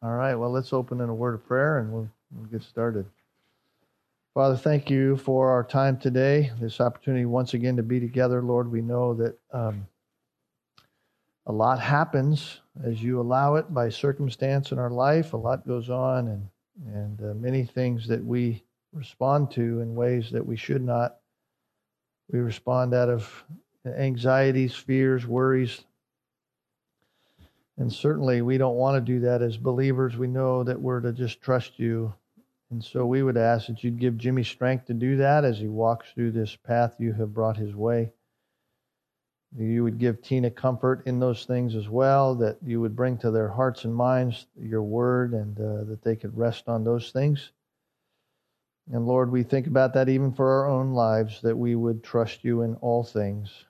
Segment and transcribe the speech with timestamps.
[0.00, 3.04] All right, well, let's open in a word of prayer and we'll, we'll get started.
[4.32, 8.40] Father, thank you for our time today, this opportunity once again to be together.
[8.40, 9.88] Lord, we know that um,
[11.46, 15.32] a lot happens as you allow it by circumstance in our life.
[15.32, 16.48] A lot goes on, and,
[16.94, 18.62] and uh, many things that we
[18.92, 21.16] respond to in ways that we should not.
[22.30, 23.44] We respond out of
[23.84, 25.82] anxieties, fears, worries,
[27.78, 30.16] and certainly, we don't want to do that as believers.
[30.16, 32.12] We know that we're to just trust you.
[32.70, 35.68] And so we would ask that you'd give Jimmy strength to do that as he
[35.68, 38.10] walks through this path you have brought his way.
[39.56, 43.30] You would give Tina comfort in those things as well, that you would bring to
[43.30, 47.52] their hearts and minds your word and uh, that they could rest on those things.
[48.92, 52.42] And Lord, we think about that even for our own lives, that we would trust
[52.42, 53.66] you in all things.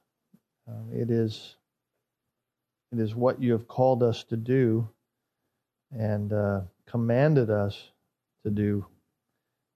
[0.66, 1.56] Um, it is
[2.92, 4.88] it is what you have called us to do
[5.90, 7.90] and uh, commanded us
[8.44, 8.86] to do.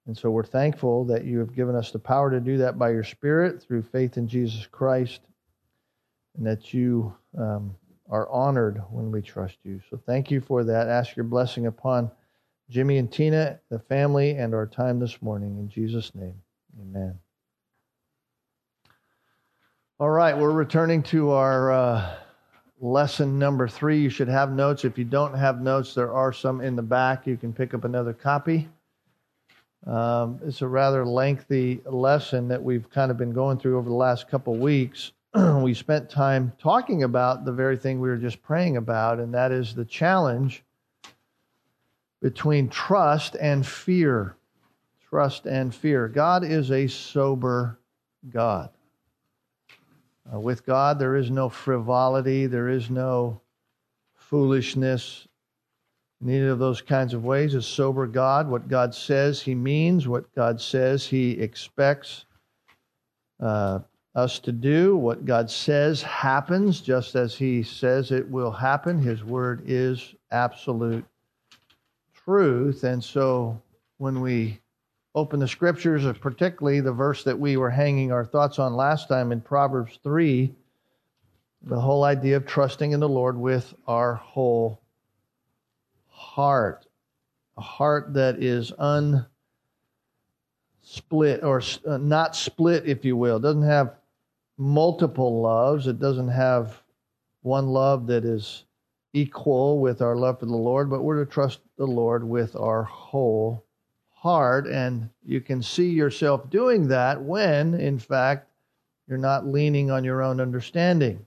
[0.05, 2.89] And so we're thankful that you have given us the power to do that by
[2.91, 5.21] your Spirit through faith in Jesus Christ,
[6.35, 7.75] and that you um,
[8.09, 9.79] are honored when we trust you.
[9.89, 10.89] So thank you for that.
[10.89, 12.11] Ask your blessing upon
[12.69, 15.57] Jimmy and Tina, the family, and our time this morning.
[15.57, 16.35] In Jesus' name,
[16.81, 17.17] amen.
[19.99, 21.71] All right, we're returning to our.
[21.71, 22.15] Uh,
[22.83, 23.99] lesson number three.
[23.99, 24.83] You should have notes.
[24.83, 27.25] If you don't have notes, there are some in the back.
[27.25, 28.67] You can pick up another copy.
[29.87, 33.95] Um, it's a rather lengthy lesson that we've kind of been going through over the
[33.95, 35.13] last couple weeks.
[35.33, 39.51] we spent time talking about the very thing we were just praying about, and that
[39.51, 40.63] is the challenge
[42.21, 44.35] between trust and fear.
[45.09, 46.07] Trust and fear.
[46.07, 47.77] God is a sober
[48.29, 48.69] God.
[50.31, 53.41] Uh, with God, there is no frivolity, there is no
[54.15, 55.27] foolishness,
[56.21, 57.55] neither of those kinds of ways.
[57.55, 62.25] A sober God, what God says He means, what God says He expects
[63.39, 63.79] uh,
[64.15, 68.97] us to do, what God says happens just as He says it will happen.
[69.01, 71.05] His word is absolute
[72.23, 72.83] truth.
[72.85, 73.61] And so
[73.97, 74.59] when we
[75.15, 79.31] open the scriptures, particularly the verse that we were hanging our thoughts on last time
[79.31, 80.53] in Proverbs 3,
[81.63, 84.81] the whole idea of trusting in the Lord with our whole
[86.09, 86.87] heart.
[87.57, 89.27] A heart that is unsplit
[91.43, 93.37] or uh, not split, if you will.
[93.37, 93.95] It doesn't have
[94.57, 95.85] multiple loves.
[95.85, 96.81] It doesn't have
[97.43, 98.63] one love that is
[99.13, 102.81] equal with our love for the Lord, but we're to trust the Lord with our
[102.83, 103.63] whole
[104.23, 104.67] heart.
[104.67, 108.47] And you can see yourself doing that when, in fact,
[109.05, 111.25] you're not leaning on your own understanding.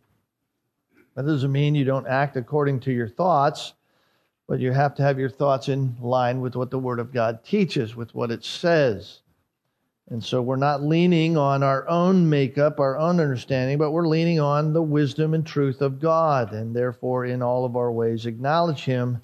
[1.15, 3.75] That doesn't mean you don't act according to your thoughts,
[4.49, 7.45] but you have to have your thoughts in line with what the Word of God
[7.45, 9.21] teaches, with what it says.
[10.09, 14.41] And so we're not leaning on our own makeup, our own understanding, but we're leaning
[14.41, 18.85] on the wisdom and truth of God, and therefore, in all of our ways, acknowledge
[18.85, 19.21] Him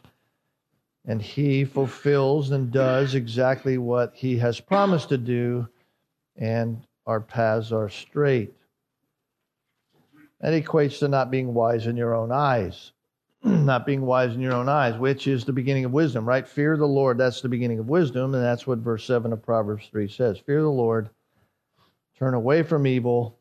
[1.07, 5.69] and he fulfills and does exactly what he has promised to do,
[6.37, 8.55] and our paths are straight.
[10.41, 12.93] That equates to not being wise in your own eyes.
[13.45, 16.47] not being wise in your own eyes, which is the beginning of wisdom, right?
[16.47, 19.89] Fear the Lord, that's the beginning of wisdom, and that's what verse 7 of Proverbs
[19.91, 20.39] 3 says.
[20.39, 21.11] Fear the Lord,
[22.17, 23.37] turn away from evil,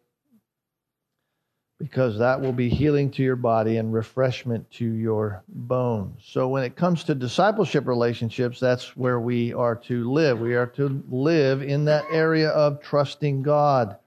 [1.82, 6.22] because that will be healing to your body and refreshment to your bones.
[6.24, 10.40] So, when it comes to discipleship relationships, that's where we are to live.
[10.40, 13.98] We are to live in that area of trusting God.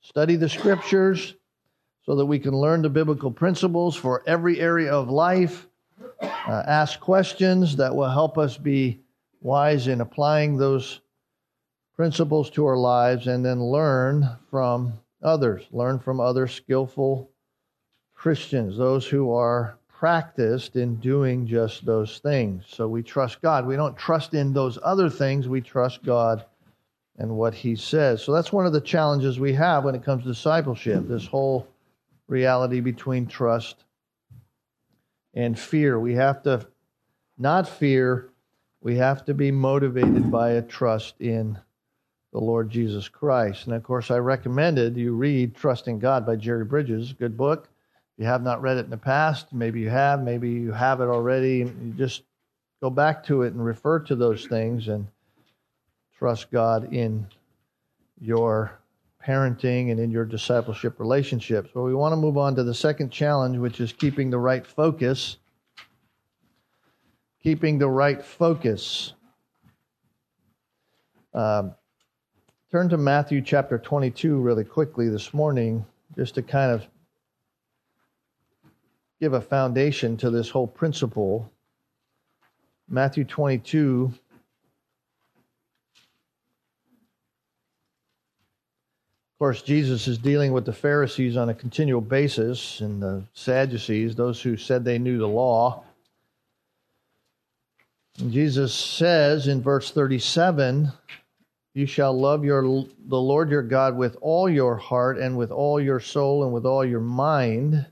[0.00, 1.34] Study the scriptures
[2.06, 5.68] so that we can learn the biblical principles for every area of life.
[6.22, 8.98] Uh, ask questions that will help us be
[9.42, 11.00] wise in applying those
[11.96, 15.64] principles to our lives and then learn from others.
[15.72, 17.30] Learn from other skillful
[18.14, 22.64] Christians, those who are practiced in doing just those things.
[22.68, 23.66] So we trust God.
[23.66, 26.44] We don't trust in those other things, we trust God
[27.18, 28.22] and what He says.
[28.22, 31.68] So that's one of the challenges we have when it comes to discipleship this whole
[32.28, 33.84] reality between trust
[35.34, 35.98] and fear.
[35.98, 36.66] We have to
[37.36, 38.30] not fear,
[38.80, 41.58] we have to be motivated by a trust in
[42.32, 43.66] the Lord Jesus Christ.
[43.66, 47.68] And of course, I recommended you read Trusting God by Jerry Bridges, good book.
[48.16, 51.00] If you have not read it in the past, maybe you have, maybe you have
[51.00, 51.58] it already.
[51.58, 52.22] You just
[52.80, 55.06] go back to it and refer to those things and
[56.16, 57.26] trust God in
[58.20, 58.78] your
[59.26, 61.70] parenting and in your discipleship relationships.
[61.74, 64.66] But we want to move on to the second challenge, which is keeping the right
[64.66, 65.36] focus
[67.42, 69.14] keeping the right focus.
[71.32, 71.74] Um,
[72.70, 75.84] turn to Matthew chapter 22 really quickly this morning,
[76.16, 76.86] just to kind of
[79.20, 81.50] give a foundation to this whole principle.
[82.88, 84.12] Matthew 22.
[89.32, 94.14] Of course, Jesus is dealing with the Pharisees on a continual basis and the Sadducees,
[94.14, 95.82] those who said they knew the law.
[98.20, 100.92] And Jesus says in verse 37
[101.74, 105.80] You shall love your, the Lord your God with all your heart and with all
[105.80, 107.86] your soul and with all your mind.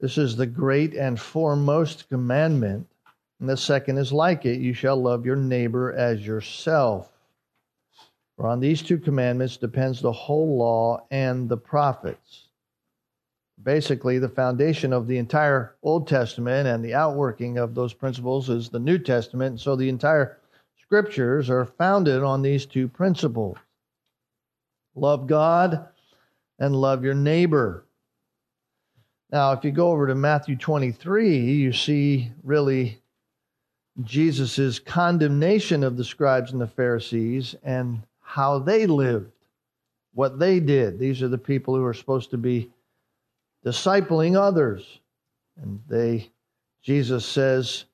[0.00, 2.86] This is the great and foremost commandment.
[3.40, 7.10] And the second is like it you shall love your neighbor as yourself.
[8.36, 12.48] For on these two commandments depends the whole law and the prophets
[13.62, 18.68] basically the foundation of the entire Old Testament and the outworking of those principles is
[18.68, 19.60] the New Testament.
[19.60, 20.37] So the entire
[20.88, 23.58] scriptures are founded on these two principles
[24.94, 25.86] love God
[26.58, 27.84] and love your neighbor.
[29.30, 33.02] Now, if you go over to Matthew 23, you see really
[34.02, 39.30] Jesus' condemnation of the scribes and the Pharisees and how they lived,
[40.14, 40.98] what they did.
[40.98, 42.70] These are the people who are supposed to be
[43.64, 45.00] discipling others.
[45.60, 46.30] And they,
[46.82, 47.84] Jesus says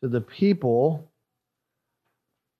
[0.00, 1.04] to the people,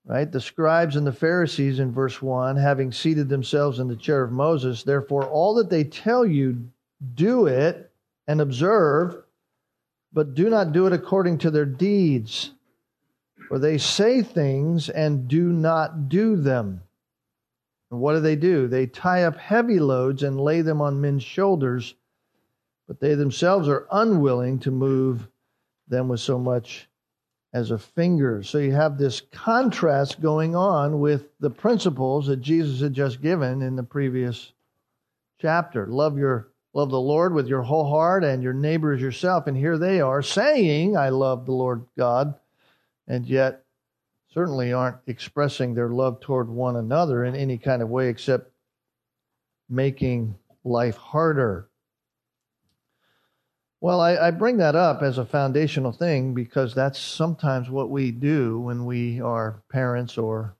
[0.08, 4.22] right, the scribes and the Pharisees in verse 1, having seated themselves in the chair
[4.22, 6.69] of Moses, therefore all that they tell you,
[7.14, 7.90] do it
[8.26, 9.22] and observe,
[10.12, 12.52] but do not do it according to their deeds.
[13.49, 16.82] For they say things and do not do them.
[17.90, 18.66] And what do they do?
[18.66, 21.94] They tie up heavy loads and lay them on men's shoulders
[22.88, 25.28] but they themselves are unwilling to move
[25.87, 26.88] them with so much
[27.58, 28.43] as a finger.
[28.43, 33.62] So you have this contrast going on with the principles that Jesus had just given
[33.62, 34.52] in the previous
[35.40, 35.87] chapter.
[35.88, 39.49] Love your love the Lord with your whole heart and your neighbor as yourself.
[39.49, 42.34] And here they are saying, I love the Lord God,
[43.08, 43.64] and yet
[44.32, 48.52] certainly aren't expressing their love toward one another in any kind of way except
[49.69, 51.68] making life harder.
[53.80, 58.10] Well, I, I, bring that up as a foundational thing because that's sometimes what we
[58.10, 60.56] do when we are parents or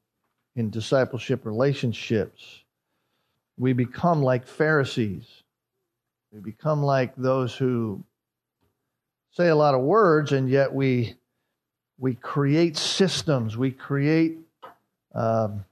[0.55, 2.63] in discipleship relationships.
[3.57, 5.27] We become like Pharisees.
[6.31, 8.05] We become like those who
[9.33, 11.17] say a lot of words and yet we
[11.99, 13.57] we create systems.
[13.57, 14.39] We create
[15.13, 15.65] um,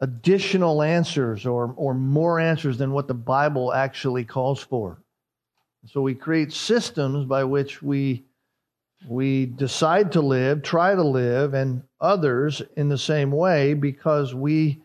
[0.00, 4.98] additional answers or or more answers than what the Bible actually calls for.
[5.86, 8.24] So we create systems by which we
[9.08, 14.82] we decide to live, try to live, and others in the same way because we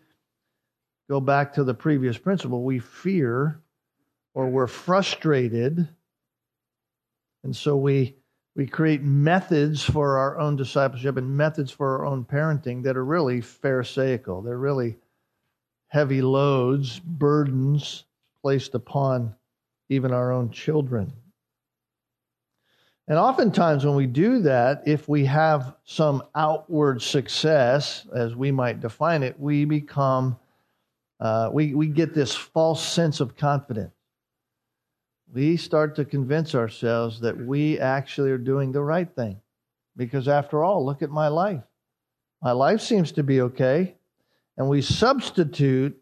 [1.09, 2.63] go back to the previous principle.
[2.63, 3.59] We fear
[4.33, 5.87] or we're frustrated.
[7.43, 8.15] And so we
[8.55, 13.03] we create methods for our own discipleship and methods for our own parenting that are
[13.03, 14.41] really pharisaical.
[14.41, 14.95] They're really
[15.89, 18.05] heavy loads, burdens
[18.41, 19.35] placed upon
[19.89, 21.13] even our own children.
[23.07, 28.79] And oftentimes, when we do that, if we have some outward success, as we might
[28.79, 30.37] define it, we become,
[31.19, 33.93] uh, we, we get this false sense of confidence.
[35.31, 39.39] We start to convince ourselves that we actually are doing the right thing.
[39.95, 41.63] Because after all, look at my life.
[42.41, 43.95] My life seems to be okay.
[44.57, 46.01] And we substitute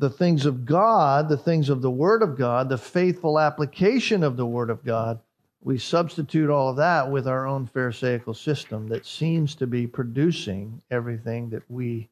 [0.00, 4.38] the things of God, the things of the Word of God, the faithful application of
[4.38, 5.20] the Word of God,
[5.60, 10.82] we substitute all of that with our own Pharisaical system that seems to be producing
[10.90, 12.08] everything that we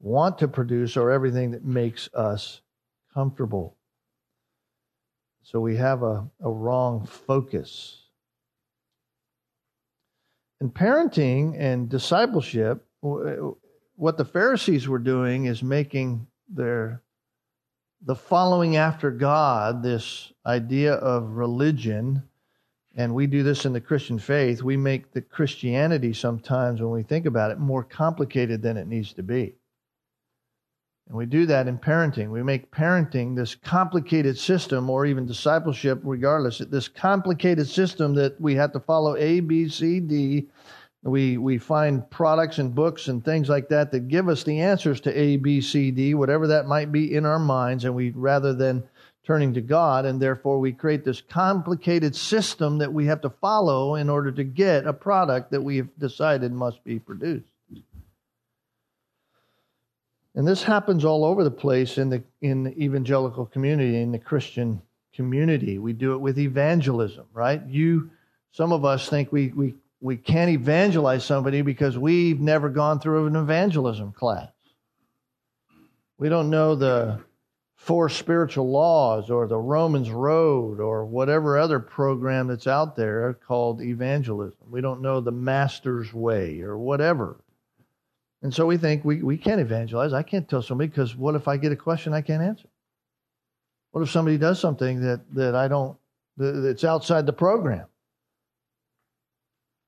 [0.00, 2.60] want to produce or everything that makes us
[3.14, 3.76] comfortable.
[5.42, 8.02] So we have a, a wrong focus.
[10.60, 17.02] In parenting and discipleship, what the Pharisees were doing is making their
[18.02, 22.22] the following after God, this idea of religion,
[22.96, 27.02] and we do this in the Christian faith, we make the Christianity sometimes, when we
[27.02, 29.54] think about it, more complicated than it needs to be.
[31.08, 32.30] And we do that in parenting.
[32.30, 38.54] We make parenting this complicated system, or even discipleship, regardless, this complicated system that we
[38.54, 40.48] have to follow A, B, C, D,
[41.02, 45.00] we, we find products and books and things like that that give us the answers
[45.02, 48.52] to A, B, C, D, whatever that might be in our minds, and we rather
[48.52, 48.82] than
[49.24, 53.94] turning to God, and therefore we create this complicated system that we have to follow
[53.94, 57.46] in order to get a product that we've decided must be produced.
[60.34, 64.18] And this happens all over the place in the in the evangelical community, in the
[64.18, 64.80] Christian
[65.12, 65.78] community.
[65.78, 67.64] We do it with evangelism, right?
[67.66, 68.10] You
[68.52, 73.26] some of us think we we we can't evangelize somebody because we've never gone through
[73.26, 74.48] an evangelism class.
[76.18, 77.20] We don't know the
[77.76, 83.80] four spiritual laws or the Romans Road or whatever other program that's out there called
[83.80, 84.58] evangelism.
[84.70, 87.42] We don't know the Master's Way or whatever.
[88.42, 90.12] And so we think we, we can't evangelize.
[90.12, 92.68] I can't tell somebody because what if I get a question I can't answer?
[93.92, 95.96] What if somebody does something that, that I don't,
[96.36, 97.86] that's outside the program?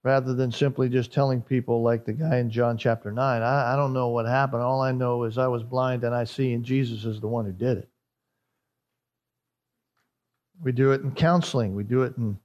[0.05, 3.77] Rather than simply just telling people, like the guy in John chapter 9, I, I
[3.77, 4.63] don't know what happened.
[4.63, 7.45] All I know is I was blind and I see, and Jesus is the one
[7.45, 7.89] who did it.
[10.61, 12.39] We do it in counseling, we do it in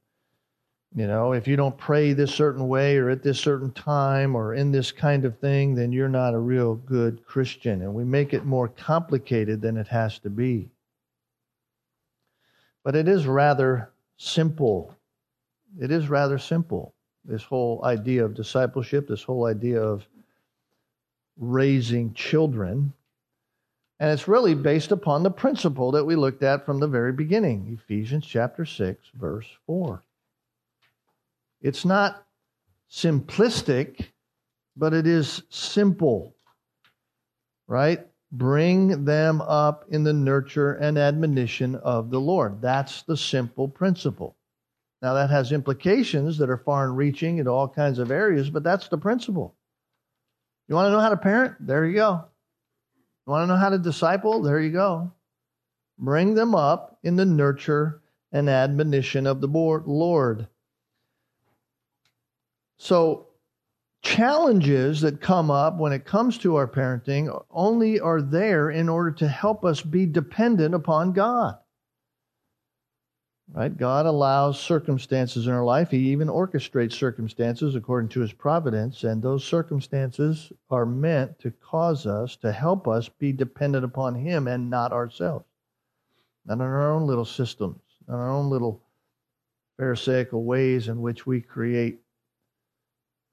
[0.95, 4.53] you know, if you don't pray this certain way or at this certain time or
[4.53, 7.81] in this kind of thing, then you're not a real good Christian.
[7.81, 10.69] And we make it more complicated than it has to be.
[12.83, 14.95] But it is rather simple.
[15.79, 16.95] It is rather simple.
[17.27, 20.07] This whole idea of discipleship, this whole idea of
[21.37, 22.93] raising children.
[23.99, 27.77] And it's really based upon the principle that we looked at from the very beginning
[27.81, 30.01] Ephesians chapter 6, verse 4.
[31.61, 32.23] It's not
[32.89, 34.05] simplistic,
[34.77, 36.33] but it is simple,
[37.67, 38.07] right?
[38.31, 42.61] Bring them up in the nurture and admonition of the Lord.
[42.61, 44.36] That's the simple principle.
[45.07, 48.89] Now, that has implications that are far reaching in all kinds of areas, but that's
[48.89, 49.55] the principle.
[50.67, 51.55] You want to know how to parent?
[51.61, 52.25] There you go.
[53.25, 54.41] You want to know how to disciple?
[54.41, 55.13] There you go.
[55.97, 58.01] Bring them up in the nurture
[58.33, 60.49] and admonition of the Lord.
[62.75, 63.27] So,
[64.01, 69.11] challenges that come up when it comes to our parenting only are there in order
[69.11, 71.55] to help us be dependent upon God.
[73.53, 73.75] Right?
[73.75, 75.89] God allows circumstances in our life.
[75.89, 82.05] He even orchestrates circumstances according to his providence, and those circumstances are meant to cause
[82.05, 85.45] us, to help us be dependent upon him and not ourselves.
[86.45, 88.81] Not on our own little systems, not our own little
[89.77, 91.99] pharisaical ways in which we create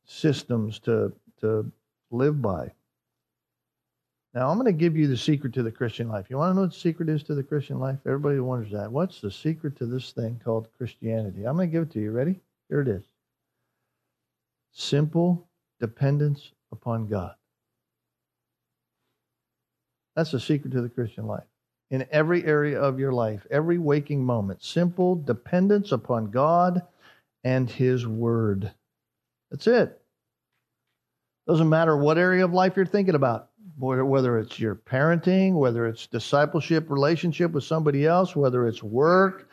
[0.04, 1.70] systems to, to
[2.10, 2.70] live by.
[4.34, 6.26] Now, I'm going to give you the secret to the Christian life.
[6.28, 7.98] You want to know what the secret is to the Christian life?
[8.04, 8.90] Everybody wonders that.
[8.90, 11.44] What's the secret to this thing called Christianity?
[11.44, 12.10] I'm going to give it to you.
[12.10, 12.40] Ready?
[12.68, 13.04] Here it is
[14.72, 15.46] simple
[15.80, 17.34] dependence upon God.
[20.16, 21.44] That's the secret to the Christian life.
[21.90, 26.82] In every area of your life, every waking moment, simple dependence upon God
[27.44, 28.72] and His Word.
[29.50, 30.00] That's it.
[31.46, 36.06] Doesn't matter what area of life you're thinking about, whether it's your parenting, whether it's
[36.06, 39.48] discipleship, relationship with somebody else, whether it's work,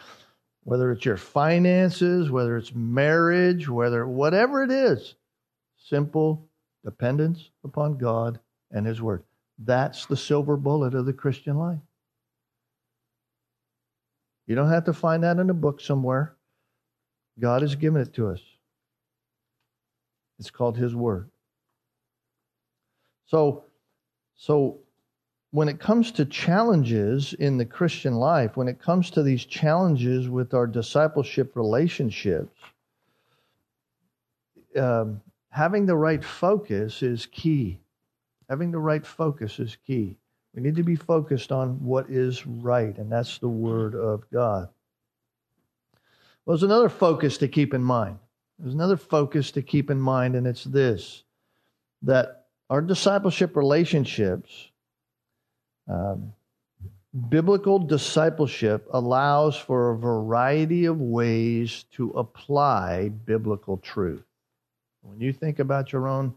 [0.64, 5.16] whether it's your finances, whether it's marriage, whether whatever it is,
[5.78, 6.48] simple
[6.84, 8.40] dependence upon God
[8.72, 9.24] and His Word.
[9.58, 11.80] That's the silver bullet of the Christian life.
[14.48, 16.36] You don't have to find that in a book somewhere.
[17.40, 18.42] God has given it to us.
[20.40, 21.30] It's called His Word.
[23.26, 23.64] So,
[24.42, 24.80] so
[25.52, 30.30] when it comes to challenges in the Christian life, when it comes to these challenges
[30.30, 32.60] with our discipleship relationships,
[34.76, 35.22] um,
[35.52, 37.82] having the right focus is key.
[38.50, 40.18] Having the right focus is key.
[40.56, 44.70] We need to be focused on what is right, and that's the Word of God.
[46.46, 48.18] Well, there's another focus to keep in mind.
[48.58, 51.26] There's another focus to keep in mind, and it's this
[52.02, 52.41] that
[52.72, 54.70] our discipleship relationships,
[55.90, 56.32] um,
[57.28, 64.24] biblical discipleship allows for a variety of ways to apply biblical truth.
[65.02, 66.34] When you think about your own,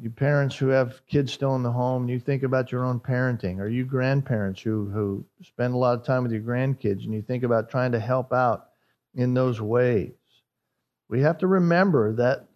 [0.00, 3.58] you parents who have kids still in the home, you think about your own parenting,
[3.58, 7.20] or you grandparents who, who spend a lot of time with your grandkids, and you
[7.20, 8.68] think about trying to help out
[9.14, 10.12] in those ways
[11.08, 12.48] we have to remember that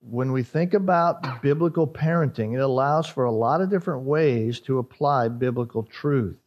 [0.00, 4.78] when we think about biblical parenting, it allows for a lot of different ways to
[4.78, 6.38] apply biblical truth.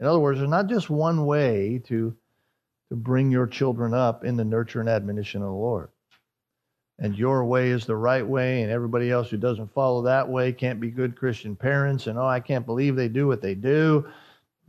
[0.00, 2.14] In other words, there's not just one way to,
[2.88, 5.90] to bring your children up in the nurture and admonition of the Lord.
[6.98, 10.52] And your way is the right way, and everybody else who doesn't follow that way
[10.52, 12.06] can't be good Christian parents.
[12.06, 14.06] And oh, I can't believe they do what they do.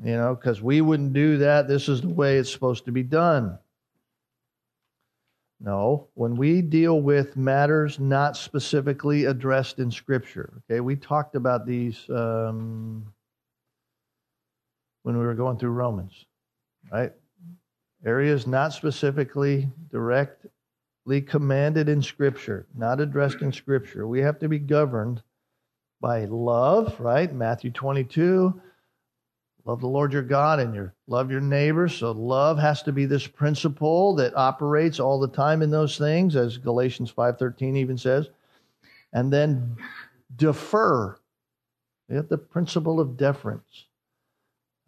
[0.03, 1.67] you know, because we wouldn't do that.
[1.67, 3.57] This is the way it's supposed to be done.
[5.59, 11.65] No, when we deal with matters not specifically addressed in Scripture, okay, we talked about
[11.65, 13.05] these um,
[15.03, 16.25] when we were going through Romans,
[16.91, 17.13] right?
[18.05, 24.07] Areas not specifically directly commanded in Scripture, not addressed in Scripture.
[24.07, 25.23] We have to be governed
[26.01, 27.33] by love, right?
[27.33, 28.61] Matthew 22
[29.65, 31.89] Love the Lord your God and your love your neighbor.
[31.89, 36.35] So love has to be this principle that operates all the time in those things,
[36.35, 38.29] as Galatians 5.13 even says.
[39.11, 39.75] And then
[40.35, 41.17] defer.
[42.11, 43.85] Have the principle of deference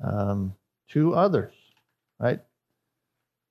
[0.03, 0.53] um,
[0.89, 1.53] to others,
[2.19, 2.39] right?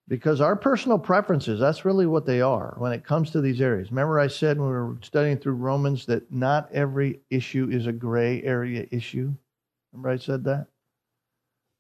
[0.07, 3.91] Because our personal preferences, that's really what they are when it comes to these areas.
[3.91, 7.93] Remember, I said when we were studying through Romans that not every issue is a
[7.93, 9.35] gray area issue?
[9.93, 10.69] Remember, I said that?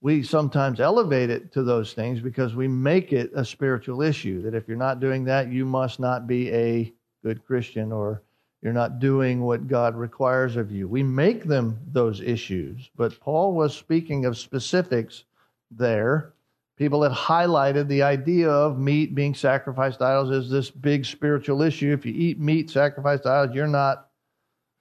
[0.00, 4.42] We sometimes elevate it to those things because we make it a spiritual issue.
[4.42, 6.92] That if you're not doing that, you must not be a
[7.24, 8.22] good Christian or
[8.62, 10.88] you're not doing what God requires of you.
[10.88, 15.24] We make them those issues, but Paul was speaking of specifics
[15.70, 16.32] there.
[16.76, 21.62] People had highlighted the idea of meat being sacrificed to idols as this big spiritual
[21.62, 21.92] issue.
[21.92, 24.08] If you eat meat sacrificed to idols, you're not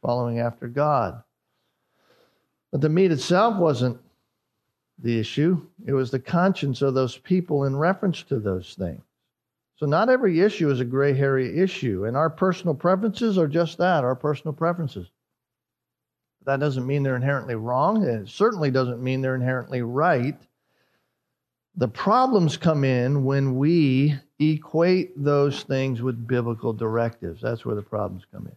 [0.01, 1.23] following after God.
[2.71, 3.99] But the meat itself wasn't
[4.99, 9.01] the issue, it was the conscience of those people in reference to those things.
[9.77, 13.77] So, not every issue is a gray hairy issue, and our personal preferences are just
[13.77, 15.07] that our personal preferences.
[16.45, 20.37] That doesn't mean they're inherently wrong, and it certainly doesn't mean they're inherently right.
[21.75, 27.41] The problems come in when we equate those things with biblical directives.
[27.41, 28.55] That's where the problems come in.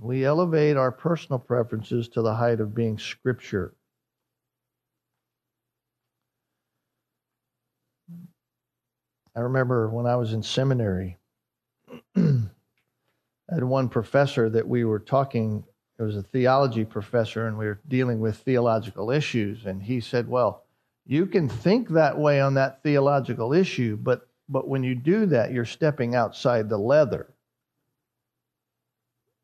[0.00, 3.74] We elevate our personal preferences to the height of being scripture.
[9.34, 11.18] I remember when I was in seminary,
[12.16, 12.20] I
[13.48, 15.64] had one professor that we were talking,
[15.98, 19.66] it was a theology professor, and we were dealing with theological issues.
[19.66, 20.64] And he said, Well,
[21.06, 25.52] you can think that way on that theological issue, but, but when you do that,
[25.52, 27.32] you're stepping outside the leather.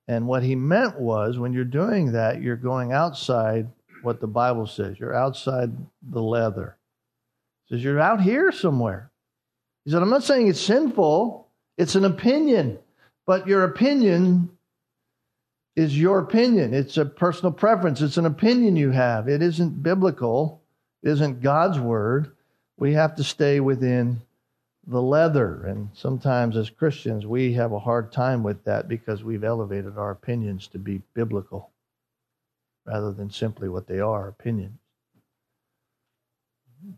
[0.08, 3.68] And what he meant was when you're doing that, you're going outside
[4.02, 5.00] what the Bible says.
[5.00, 5.72] You're outside
[6.02, 6.76] the leather.
[7.64, 9.10] He says you're out here somewhere.
[9.86, 11.46] He said, I'm not saying it's sinful,
[11.78, 12.80] it's an opinion,
[13.24, 14.50] but your opinion
[15.76, 16.74] is your opinion.
[16.74, 19.28] It's a personal preference, it's an opinion you have.
[19.28, 20.60] It isn't biblical,
[21.04, 22.32] it isn't God's word.
[22.76, 24.22] We have to stay within
[24.88, 25.64] the leather.
[25.64, 30.10] And sometimes as Christians, we have a hard time with that because we've elevated our
[30.10, 31.70] opinions to be biblical
[32.84, 34.80] rather than simply what they are opinions.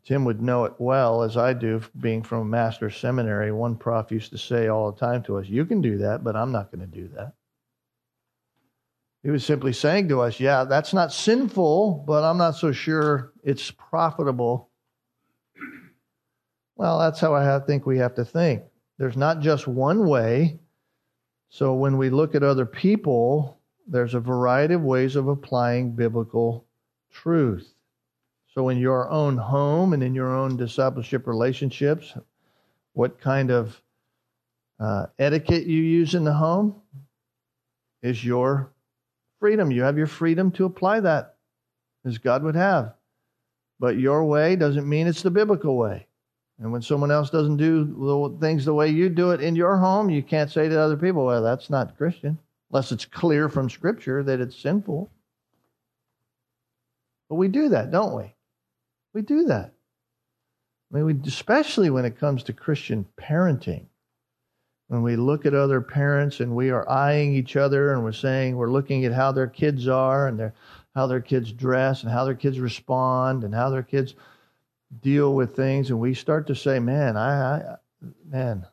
[0.04, 3.52] Tim would know it well, as I do, being from a master's seminary.
[3.52, 6.36] One prof used to say all the time to us, You can do that, but
[6.36, 7.34] I'm not going to do that.
[9.22, 13.32] He was simply saying to us, Yeah, that's not sinful, but I'm not so sure
[13.42, 14.70] it's profitable.
[16.76, 18.62] Well, that's how I think we have to think.
[18.98, 20.60] There's not just one way.
[21.50, 26.66] So when we look at other people, there's a variety of ways of applying biblical
[27.10, 27.72] truth.
[28.54, 32.14] So, in your own home and in your own discipleship relationships,
[32.94, 33.80] what kind of
[34.80, 36.80] uh, etiquette you use in the home
[38.02, 38.72] is your
[39.40, 39.70] freedom.
[39.70, 41.36] You have your freedom to apply that
[42.04, 42.94] as God would have.
[43.80, 46.06] But your way doesn't mean it's the biblical way.
[46.58, 49.76] And when someone else doesn't do the things the way you do it in your
[49.76, 52.36] home, you can't say to other people, well, that's not Christian,
[52.70, 55.08] unless it's clear from Scripture that it's sinful.
[57.28, 58.34] But we do that, don't we?
[59.14, 59.72] We do that.
[60.90, 63.86] I mean, we, especially when it comes to Christian parenting.
[64.88, 68.56] When we look at other parents and we are eyeing each other and we're saying
[68.56, 70.54] we're looking at how their kids are and their,
[70.94, 74.14] how their kids dress and how their kids respond and how their kids
[75.00, 77.76] deal with things, and we start to say, "Man, I, I
[78.26, 78.66] man,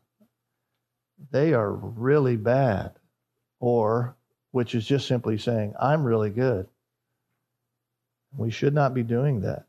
[1.31, 2.93] they are really bad,"
[3.59, 4.15] or
[4.51, 6.67] which is just simply saying, "I'm really good."
[8.37, 9.64] We should not be doing that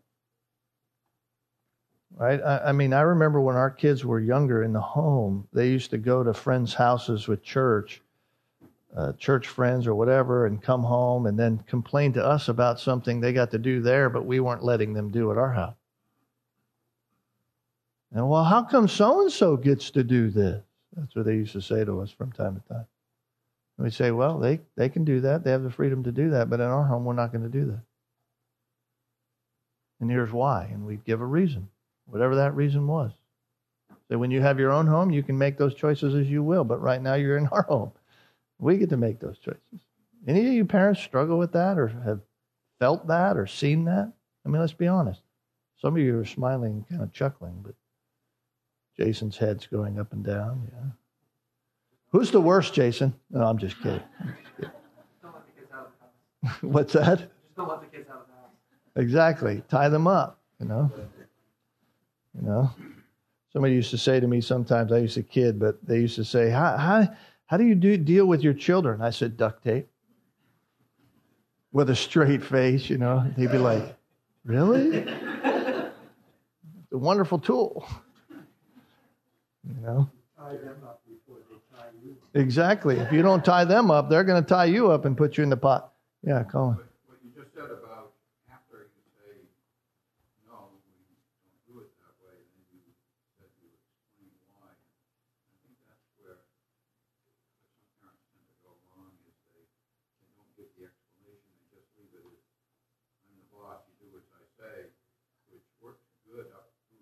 [2.16, 2.40] right?
[2.42, 5.90] I, I, mean, I remember when our kids were younger in the home, they used
[5.90, 8.02] to go to friends' houses with church,
[8.96, 13.20] uh, church friends or whatever, and come home and then complain to us about something
[13.20, 15.76] they got to do there, but we weren't letting them do at our house.
[18.12, 20.62] And well, how come so and so gets to do this?
[20.96, 22.86] That's what they used to say to us from time to time.
[23.76, 25.44] And we'd say, well, they, they can do that.
[25.44, 27.50] They have the freedom to do that, but in our home, we're not going to
[27.50, 27.82] do that.
[30.00, 30.68] And here's why.
[30.72, 31.68] And we'd give a reason,
[32.06, 33.12] whatever that reason was.
[34.10, 36.64] So when you have your own home, you can make those choices as you will.
[36.64, 37.92] But right now, you're in our home.
[38.58, 39.80] We get to make those choices.
[40.26, 42.20] Any of you parents struggle with that or have
[42.78, 44.12] felt that or seen that?
[44.44, 45.20] I mean, let's be honest.
[45.80, 47.74] Some of you are smiling, kind of chuckling, but
[48.96, 50.68] Jason's head's going up and down.
[50.72, 50.90] Yeah.
[52.12, 53.14] Who's the worst, Jason?
[53.30, 54.02] No, I'm just kidding.
[54.20, 54.70] I'm just kidding.
[56.72, 57.18] What's that?
[57.18, 58.52] Just don't let the kids out of the house.
[58.96, 59.62] Exactly.
[59.68, 60.90] Tie them up, you know.
[62.36, 62.70] You know.
[63.52, 66.24] Somebody used to say to me sometimes, I used to kid, but they used to
[66.24, 67.08] say, How how
[67.46, 69.00] how do you do deal with your children?
[69.00, 69.88] I said, duct tape.
[71.72, 73.24] With a straight face, you know.
[73.36, 73.96] They'd be like,
[74.44, 74.98] Really?
[74.98, 77.86] It's a wonderful tool.
[79.66, 80.10] You know?
[82.34, 82.96] Exactly.
[82.98, 85.42] If you don't tie them up, they're going to tie you up and put you
[85.42, 85.92] in the pot.
[86.22, 86.76] Yeah, Colin.
[86.76, 88.12] What what you just said about
[88.52, 89.40] after you say,
[90.46, 92.92] no, we don't do it that way, and then you
[93.40, 94.68] said you explain why.
[94.68, 96.38] I think that's where
[97.80, 99.64] some parents tend to go wrong, is they,
[100.20, 102.38] they don't give the explanation, they just leave it as,
[103.26, 104.92] I'm the boss, you do as I say,
[105.50, 106.96] which works good up to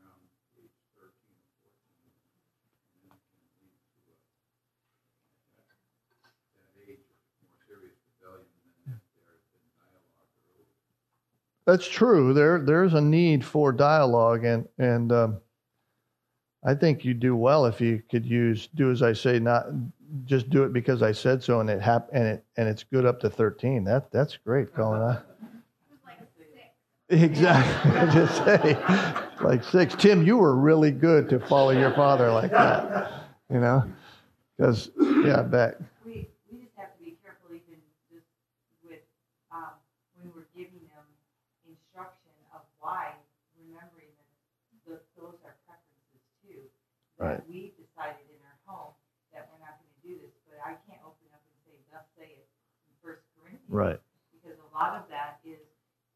[0.00, 0.24] around
[0.56, 2.08] age thirteen or fourteen.
[2.94, 4.14] And then it can lead to a,
[6.24, 8.48] that, that age of more serious rebellion
[8.86, 10.70] than if there had been dialogue earlier.
[11.68, 12.32] That's true.
[12.32, 15.38] There, there's a need for dialogue, and and um,
[16.64, 19.66] I think you do well if you could use "do as I say," not
[20.24, 23.04] just do it because I said so, and it hap- and it and it's good
[23.04, 23.84] up to thirteen.
[23.84, 25.02] That that's great, Colin.
[25.02, 25.18] I,
[27.10, 27.90] exactly.
[28.12, 28.76] Just say
[29.44, 29.94] like six.
[29.94, 33.12] Tim, you were really good to follow your father like that.
[33.50, 33.84] You know,
[34.56, 34.90] because
[35.24, 35.74] yeah, back.
[36.04, 37.80] We, we just have to be careful even
[38.12, 38.26] just
[38.84, 39.00] with,
[39.52, 39.76] um,
[40.16, 41.04] when we're giving them
[41.68, 43.14] instruction of why,
[43.56, 44.28] remembering that
[44.86, 46.60] th those are preferences too.
[47.18, 47.42] Right.
[47.50, 48.94] We decided in our home
[49.34, 52.30] that we're not gonna do this, but I can't open up and say, thus say
[52.42, 52.46] it
[52.86, 53.66] in First Corinthians.
[53.68, 54.00] Right.
[54.30, 55.60] Because a lot of that is,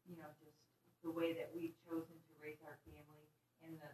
[0.07, 0.55] you know, just
[1.03, 3.27] the way that we've chosen to raise our family
[3.67, 3.91] and the,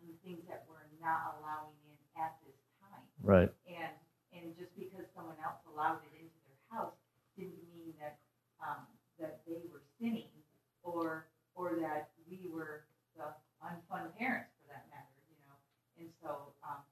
[0.00, 3.04] and the things that we're not allowing in at this time.
[3.20, 3.52] Right.
[3.68, 3.92] And,
[4.32, 6.96] and just because someone else allowed it into their house
[7.36, 8.16] didn't mean that,
[8.60, 8.88] um,
[9.20, 10.32] that they were sinning
[10.80, 13.28] or, or that we were the
[13.60, 15.56] unfun parents for that matter, you know?
[16.00, 16.84] And so, um,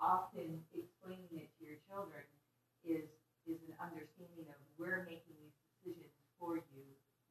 [0.00, 2.24] often explaining it to your children
[2.84, 3.08] is,
[3.46, 6.86] is an understanding of we're making these decisions for you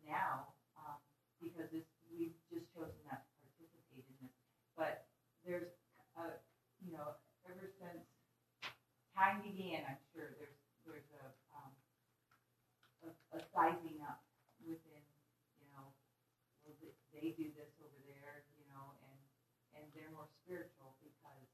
[0.06, 1.00] now, um,
[1.42, 4.36] because this, we've just chosen not to participate in this.
[4.78, 5.08] But
[5.46, 5.72] there's,
[6.18, 6.38] uh,
[6.84, 7.16] you know,
[7.48, 8.04] ever since
[9.16, 11.74] time began, I'm sure there's there's a um,
[13.06, 14.22] a, a sizing up
[14.64, 15.04] within,
[15.60, 15.94] you know,
[16.66, 16.76] well,
[17.14, 19.20] they do this over there, you know, and
[19.76, 21.48] and they're more spiritual because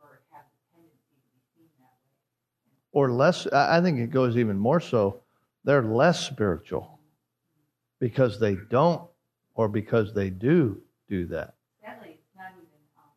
[0.00, 2.79] or have the tendency to be seen that way.
[2.92, 5.20] Or less i think it goes even more so
[5.64, 6.98] they're less spiritual
[8.00, 9.02] because they don't
[9.54, 13.16] or because they do do that Sadly, it's not even um,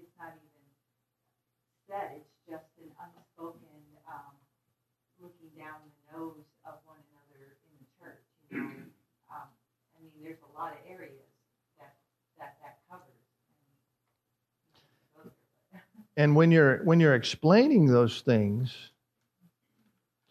[0.00, 0.64] it's not even
[1.88, 2.18] said.
[2.18, 4.34] It's just an unspoken um,
[5.22, 8.22] looking down the nose of one another in the church.
[8.50, 8.70] You know,
[9.30, 11.26] um, I mean, there's a lot of areas
[11.78, 11.94] that
[12.38, 13.18] that that covers.
[15.72, 15.82] And,
[16.16, 18.90] and when you're when you're explaining those things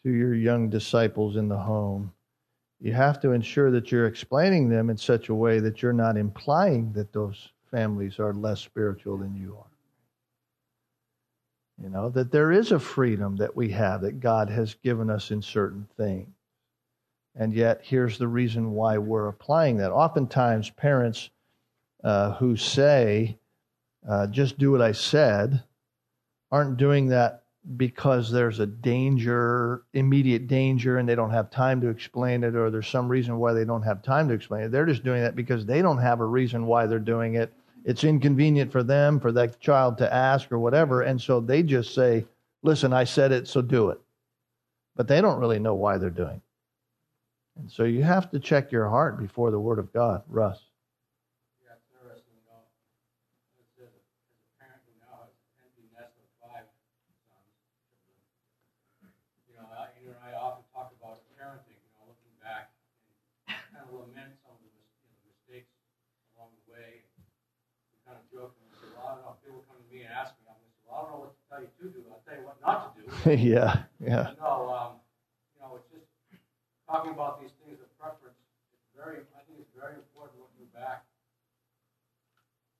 [0.03, 2.11] to your young disciples in the home.
[2.79, 6.17] You have to ensure that you're explaining them in such a way that you're not
[6.17, 9.71] implying that those families are less spiritual than you are.
[11.81, 15.31] You know that there is a freedom that we have that god has given us
[15.31, 16.29] in certain things.
[17.35, 19.91] And yet here's the reason why we're applying that.
[19.91, 21.31] Oftentimes parents
[22.03, 23.37] uh, who say
[24.07, 25.63] uh, just do what i said
[26.51, 27.42] aren't doing that
[27.77, 32.69] because there's a danger, immediate danger, and they don't have time to explain it, or
[32.69, 34.71] there's some reason why they don't have time to explain it.
[34.71, 37.53] They're just doing that because they don't have a reason why they're doing it.
[37.85, 41.01] It's inconvenient for them, for that child to ask, or whatever.
[41.01, 42.25] And so they just say,
[42.63, 43.99] Listen, I said it, so do it.
[44.95, 47.59] But they don't really know why they're doing it.
[47.59, 50.23] And so you have to check your heart before the Word of God.
[50.27, 50.59] Russ.
[71.53, 72.01] tell you to do.
[72.09, 73.05] I'll tell you what not to do.
[73.37, 74.33] yeah, yeah.
[74.41, 74.91] No, um,
[75.53, 76.09] you know, it's just
[76.89, 78.37] talking about these things of preference.
[78.73, 81.05] It's very, I think it's very important looking back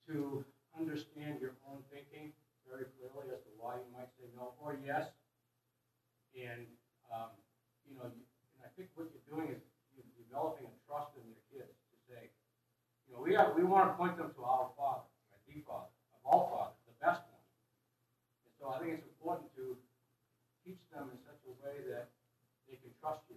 [0.09, 0.41] to
[0.73, 2.33] understand your own thinking
[2.65, 5.13] very clearly as to why you might say no or yes.
[6.33, 6.65] And
[7.13, 7.29] um,
[7.85, 8.25] you know, you,
[8.57, 9.61] and I think what you're doing is
[9.93, 12.33] you're developing a trust in your kids to say,
[13.05, 15.93] you know, we have, we want to point them to our Father, our deep Father,
[15.93, 16.72] of all fathers.
[18.63, 19.75] So I think it's important to
[20.63, 22.07] teach them in such a way that
[22.63, 23.35] they can trust you,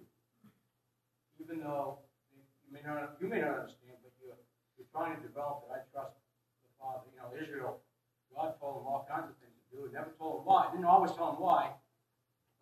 [1.43, 1.99] even though
[2.31, 4.39] you may not you may not understand, but you're
[4.79, 6.15] you're trying to develop that I trust
[6.63, 7.11] the Father.
[7.11, 7.83] You know, Israel,
[8.31, 9.91] God told them all kinds of things to do.
[9.91, 10.71] He never told them why.
[10.71, 11.75] He didn't always tell them why,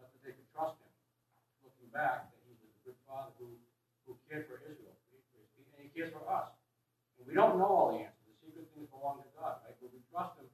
[0.00, 0.88] but that they could trust Him.
[1.68, 3.60] Looking back, that He was a good Father who
[4.08, 6.48] who cared for Israel, and He cares for us.
[7.20, 8.24] And we don't know all the answers.
[8.24, 9.76] The secret things belong to God, right?
[9.76, 10.48] But we trust Him,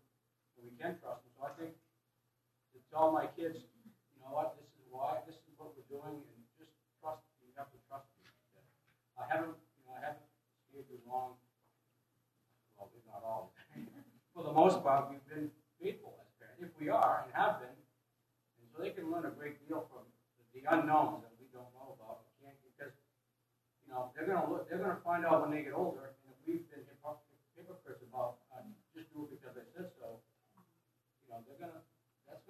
[0.59, 1.31] and we can trust Him.
[1.39, 1.79] So I think
[2.91, 6.39] tell my kids, you know what, this is why, this is what we're doing, and
[6.59, 7.23] just trust.
[7.41, 8.27] You have to trust me.
[9.15, 10.27] I haven't, you know, I haven't
[10.69, 11.39] steered you wrong.
[12.75, 13.55] Well, not all.
[14.35, 17.77] For the most part, we've been faithful as parents, if we are and have been.
[17.77, 20.07] And so they can learn a great deal from
[20.55, 22.25] the unknowns that we don't know about.
[22.27, 22.95] We can't because,
[23.85, 26.11] you know, they're gonna look, they're gonna find out when they get older.
[26.11, 28.65] And if we've been hypocr- hypocrites about uh,
[28.97, 30.25] just do it because I said so,
[30.57, 31.85] you know, they're gonna,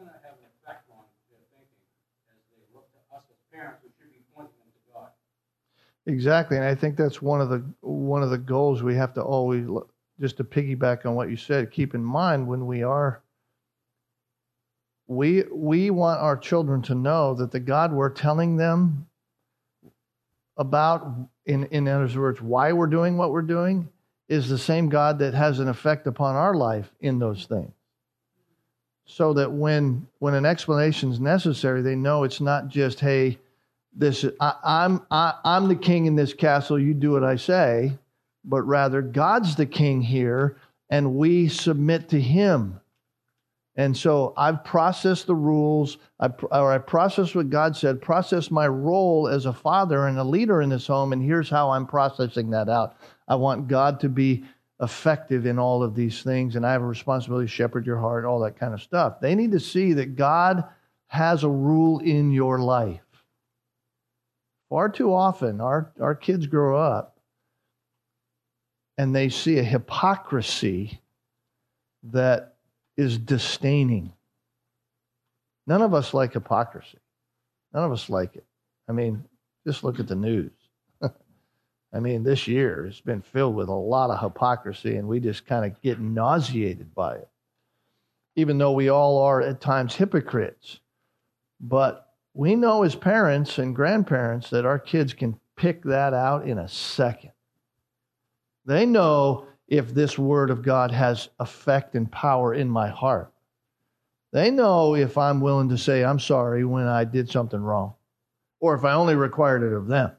[0.00, 1.84] that's gonna have an effect on their thinking
[2.32, 5.08] as they look to us as parents, who should be pointing them to God.
[6.06, 9.22] Exactly, and I think that's one of the one of the goals we have to
[9.22, 9.66] always
[10.20, 11.70] just to piggyback on what you said.
[11.70, 13.22] Keep in mind when we are
[15.06, 19.06] we we want our children to know that the God we're telling them
[20.56, 21.14] about
[21.46, 23.88] in in other words why we're doing what we're doing
[24.28, 27.72] is the same God that has an effect upon our life in those things.
[29.12, 33.38] So that when when an explanation is necessary, they know it's not just hey
[33.92, 36.78] this I, I'm I, I'm the king in this castle.
[36.78, 37.98] You do what I say,
[38.44, 40.56] but rather God's the king here,
[40.88, 42.80] and we submit to Him.
[43.74, 48.68] And so I've processed the rules, I, or I processed what God said, processed my
[48.68, 52.50] role as a father and a leader in this home, and here's how I'm processing
[52.50, 52.96] that out.
[53.26, 54.44] I want God to be
[54.80, 58.24] effective in all of these things, and I have a responsibility to shepherd your heart,
[58.24, 59.20] all that kind of stuff.
[59.20, 60.64] They need to see that God
[61.08, 63.00] has a rule in your life.
[64.68, 67.18] Far too often, our, our kids grow up
[68.96, 71.00] and they see a hypocrisy
[72.04, 72.54] that
[72.96, 74.12] is disdaining.
[75.66, 76.98] None of us like hypocrisy.
[77.74, 78.44] None of us like it.
[78.88, 79.24] I mean,
[79.66, 80.52] just look at the news.
[81.92, 85.46] I mean, this year has been filled with a lot of hypocrisy, and we just
[85.46, 87.28] kind of get nauseated by it.
[88.36, 90.78] Even though we all are at times hypocrites.
[91.60, 96.58] But we know as parents and grandparents that our kids can pick that out in
[96.58, 97.32] a second.
[98.64, 103.32] They know if this word of God has effect and power in my heart.
[104.32, 107.94] They know if I'm willing to say, I'm sorry when I did something wrong,
[108.60, 110.12] or if I only required it of them,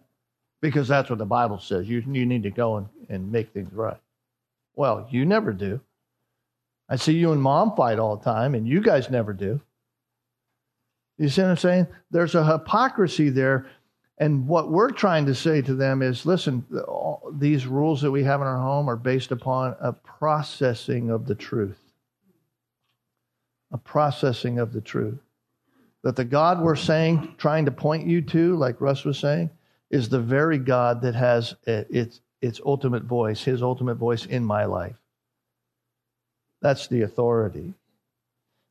[0.62, 1.90] because that's what the Bible says.
[1.90, 4.00] You, you need to go and, and make things right.
[4.76, 5.82] Well, you never do.
[6.88, 9.60] I see you and mom fight all the time, and you guys never do.
[11.18, 11.88] You see what I'm saying?
[12.10, 13.68] There's a hypocrisy there.
[14.18, 18.24] And what we're trying to say to them is listen, all these rules that we
[18.24, 21.80] have in our home are based upon a processing of the truth.
[23.72, 25.20] A processing of the truth.
[26.04, 29.50] That the God we're saying, trying to point you to, like Russ was saying,
[29.92, 34.44] is the very God that has uh, its, its ultimate voice, his ultimate voice in
[34.44, 34.96] my life.
[36.62, 37.74] That's the authority.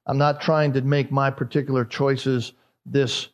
[0.06, 2.52] I'm not trying to make my particular choices
[2.84, 3.28] this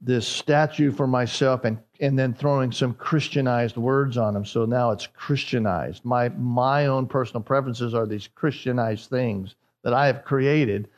[0.00, 4.44] this statue for myself and and then throwing some Christianized words on them.
[4.44, 6.04] So now it's Christianized.
[6.04, 10.88] My my own personal preferences are these Christianized things that I have created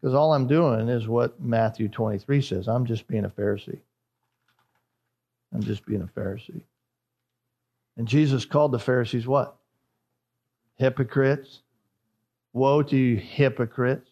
[0.00, 2.68] because all I'm doing is what Matthew 23 says.
[2.68, 3.80] I'm just being a Pharisee.
[5.52, 6.62] I'm just being a Pharisee.
[7.96, 9.56] And Jesus called the Pharisees what?
[10.76, 11.62] Hypocrites.
[12.52, 14.08] Woe to you, hypocrites.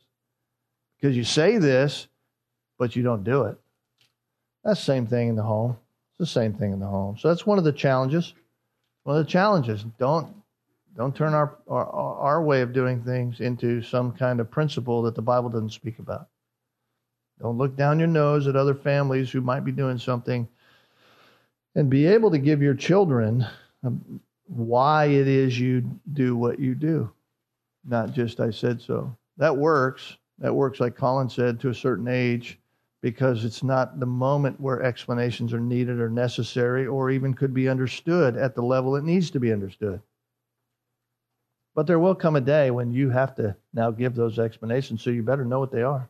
[0.97, 2.09] Because you say this,
[2.79, 3.59] but you don't do it.
[4.65, 5.77] That's the same thing in the home.
[6.11, 7.17] It's the same thing in the home.
[7.19, 8.35] So that's one of the challenges.
[9.05, 9.85] One of the challenges.
[9.99, 10.35] Don't
[10.97, 15.15] don't turn our, our our way of doing things into some kind of principle that
[15.15, 16.29] the Bible doesn't speak about.
[17.41, 20.49] Don't look down your nose at other families who might be doing something
[21.75, 23.47] and be able to give your children
[23.85, 27.11] um, why it is you do what you do.
[27.85, 29.17] Not just I said so.
[29.37, 30.17] That works.
[30.39, 32.59] That works, like Colin said, to a certain age,
[33.03, 37.69] because it's not the moment where explanations are needed or necessary or even could be
[37.69, 40.01] understood at the level it needs to be understood.
[41.75, 45.11] But there will come a day when you have to now give those explanations, so
[45.11, 46.09] you better know what they are.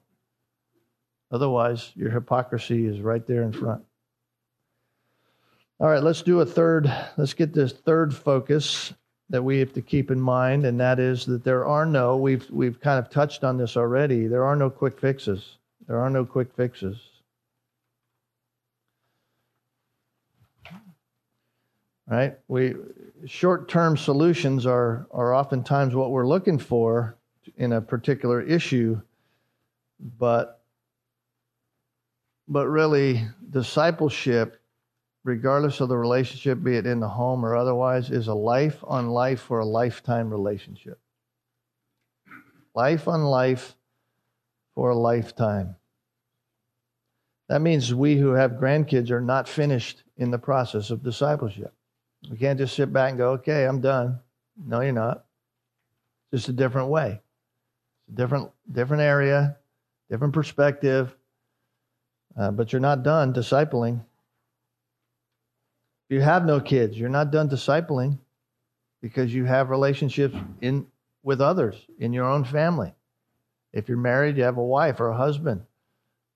[1.30, 3.84] Otherwise, your hypocrisy is right there in front.
[5.80, 8.92] All right, let's do a third, let's get this third focus
[9.30, 12.50] that we have to keep in mind, and that is that there are no, we've,
[12.50, 15.58] we've kind of touched on this already, there are no quick fixes.
[15.86, 16.98] There are no quick fixes.
[22.08, 22.38] right?
[22.48, 22.74] We
[23.26, 27.16] short-term solutions are are oftentimes what we're looking for
[27.56, 29.00] in a particular issue,
[30.18, 30.62] but
[32.48, 34.57] but really discipleship,
[35.28, 39.10] regardless of the relationship, be it in the home or otherwise, is a life on
[39.10, 40.98] life for a lifetime relationship.
[42.74, 43.76] Life on life
[44.74, 45.76] for a lifetime.
[47.48, 51.74] That means we who have grandkids are not finished in the process of discipleship.
[52.30, 54.20] We can't just sit back and go, okay, I'm done.
[54.56, 55.26] No, you're not.
[56.32, 57.20] It's Just a different way.
[58.00, 59.58] It's a different, different area,
[60.10, 61.14] different perspective.
[62.36, 64.00] Uh, but you're not done discipling.
[66.08, 68.18] If you have no kids, you're not done discipling
[69.02, 70.86] because you have relationships in
[71.22, 72.94] with others in your own family.
[73.72, 75.62] If you're married, you have a wife or a husband,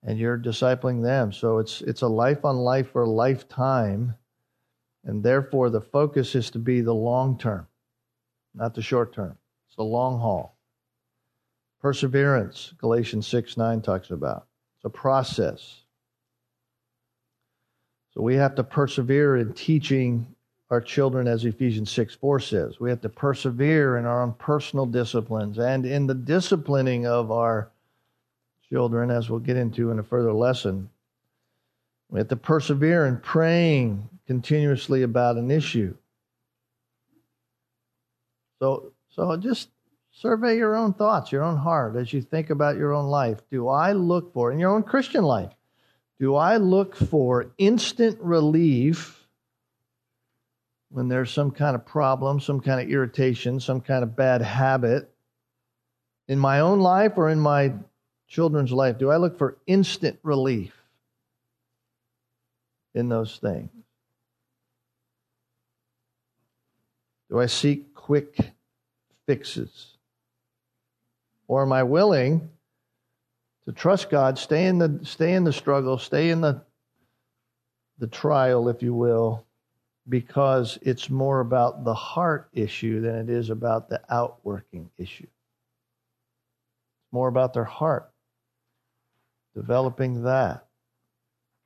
[0.03, 1.31] and you're discipling them.
[1.31, 4.15] So it's it's a life on life for a lifetime
[5.05, 7.67] and therefore, the focus is to be the long term,
[8.53, 9.37] not the short term.
[9.67, 10.57] It's the long haul.
[11.81, 14.47] Perseverance, Galatians 6 9 talks about.
[14.77, 15.82] It's a process.
[18.13, 20.27] So we have to persevere in teaching
[20.69, 22.79] our children, as Ephesians 6 4 says.
[22.79, 27.71] We have to persevere in our own personal disciplines and in the disciplining of our
[28.69, 30.89] children, as we'll get into in a further lesson.
[32.09, 35.95] We have to persevere in praying continuously about an issue.
[38.59, 39.69] So, so just
[40.11, 43.39] survey your own thoughts, your own heart as you think about your own life.
[43.51, 45.51] Do I look for, in your own Christian life,
[46.23, 49.27] do I look for instant relief
[50.87, 55.13] when there's some kind of problem, some kind of irritation, some kind of bad habit
[56.29, 57.73] in my own life or in my
[58.29, 58.97] children's life?
[58.97, 60.73] Do I look for instant relief?
[62.93, 63.69] in those things?
[67.29, 68.37] Do I seek quick
[69.25, 69.97] fixes?
[71.49, 72.49] Or am I willing
[73.65, 76.61] to trust God, stay in the stay in the struggle, stay in the
[77.99, 79.45] the trial, if you will,
[80.09, 85.23] because it's more about the heart issue than it is about the outworking issue.
[85.23, 88.11] It's more about their heart,
[89.55, 90.65] developing that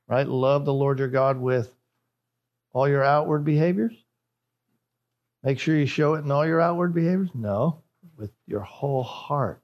[0.07, 0.27] right?
[0.27, 1.73] Love the Lord your God with
[2.73, 3.93] all your outward behaviors.
[5.43, 7.29] Make sure you show it in all your outward behaviors.
[7.33, 7.81] No,
[8.17, 9.61] with your whole heart.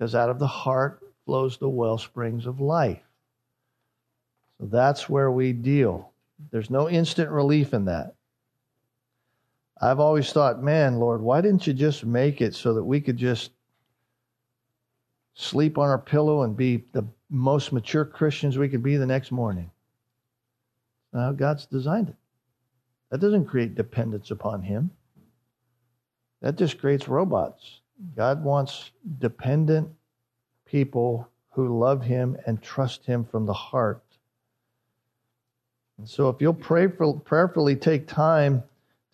[0.00, 3.02] Because out of the heart flows the well springs of life.
[4.58, 6.12] So that's where we deal.
[6.50, 8.14] There's no instant relief in that.
[9.78, 13.18] I've always thought, man, Lord, why didn't you just make it so that we could
[13.18, 13.50] just
[15.34, 19.30] sleep on our pillow and be the most mature Christians we could be the next
[19.30, 19.70] morning.
[21.12, 22.16] Now, God's designed it.
[23.10, 24.92] That doesn't create dependence upon Him.
[26.40, 27.79] That just creates robots.
[28.16, 29.88] God wants dependent
[30.64, 34.02] people who love Him and trust Him from the heart.
[35.98, 38.62] And so, if you'll pray for, prayerfully take time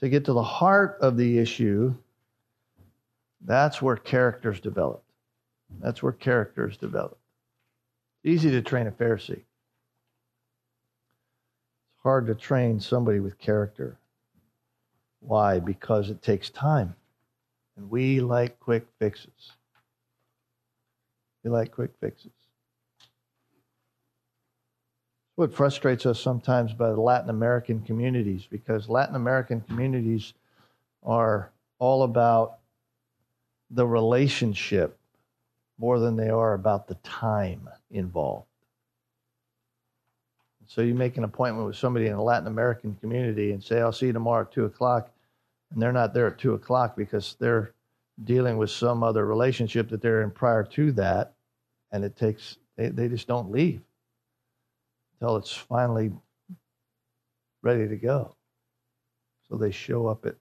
[0.01, 1.95] to get to the heart of the issue,
[3.45, 5.03] that's where characters develop.
[5.81, 7.19] That's where characters develop.
[8.25, 9.33] Easy to train a Pharisee.
[9.33, 9.45] It's
[12.03, 13.99] hard to train somebody with character.
[15.21, 15.59] Why?
[15.59, 16.95] Because it takes time.
[17.77, 19.53] And we like quick fixes.
[21.45, 22.33] We like quick fixes.
[25.37, 30.33] What frustrates us sometimes by the Latin American communities, because Latin American communities
[31.03, 32.59] are all about
[33.71, 34.99] the relationship
[35.79, 38.47] more than they are about the time involved.
[40.67, 43.93] So you make an appointment with somebody in a Latin American community and say, I'll
[43.93, 45.11] see you tomorrow at 2 o'clock.
[45.73, 47.73] And they're not there at 2 o'clock because they're
[48.25, 51.35] dealing with some other relationship that they're in prior to that.
[51.93, 53.81] And it takes, they, they just don't leave
[55.21, 56.13] until it's finally
[57.63, 58.35] ready to go.
[59.49, 60.37] So they show up at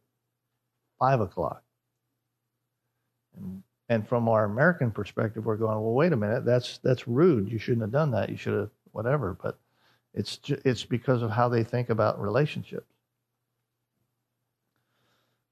[0.99, 1.63] 5 o'clock.
[3.35, 7.51] And and from our American perspective, we're going, well, wait a minute, that's that's rude.
[7.51, 8.29] You shouldn't have done that.
[8.29, 9.37] You should have whatever.
[9.41, 9.59] But
[10.13, 12.94] it's it's because of how they think about relationships.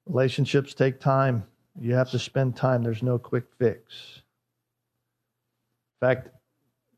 [0.06, 1.44] Relationships take time.
[1.80, 2.82] You have to spend time.
[2.82, 4.22] There's no quick fix.
[6.00, 6.28] In fact,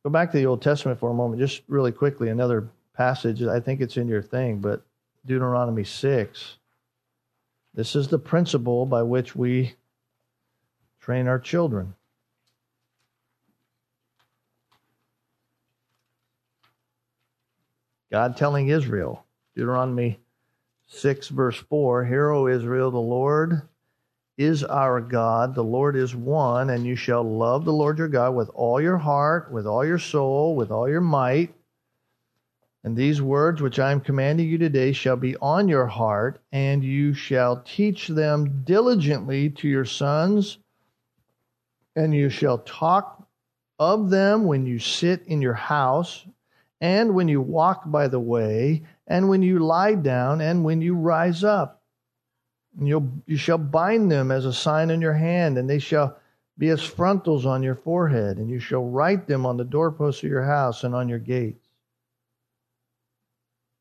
[0.02, 2.28] go back to the Old Testament for a moment, just really quickly.
[2.28, 3.42] Another passage.
[3.42, 4.84] I think it's in your thing, but
[5.24, 6.56] Deuteronomy six.
[7.74, 9.74] This is the principle by which we
[11.00, 11.94] train our children.
[18.10, 20.18] God telling Israel, Deuteronomy
[20.86, 23.62] 6, verse 4 Hear, O Israel, the Lord
[24.38, 28.34] is our God, the Lord is one, and you shall love the Lord your God
[28.34, 31.54] with all your heart, with all your soul, with all your might.
[32.84, 36.84] And these words which I am commanding you today shall be on your heart, and
[36.84, 40.58] you shall teach them diligently to your sons,
[41.96, 43.26] and you shall talk
[43.78, 46.26] of them when you sit in your house,
[46.80, 50.94] and when you walk by the way, and when you lie down, and when you
[50.94, 51.82] rise up.
[52.78, 56.18] And you'll, you shall bind them as a sign in your hand, and they shall
[56.58, 60.30] be as frontals on your forehead, and you shall write them on the doorposts of
[60.30, 61.66] your house and on your gates.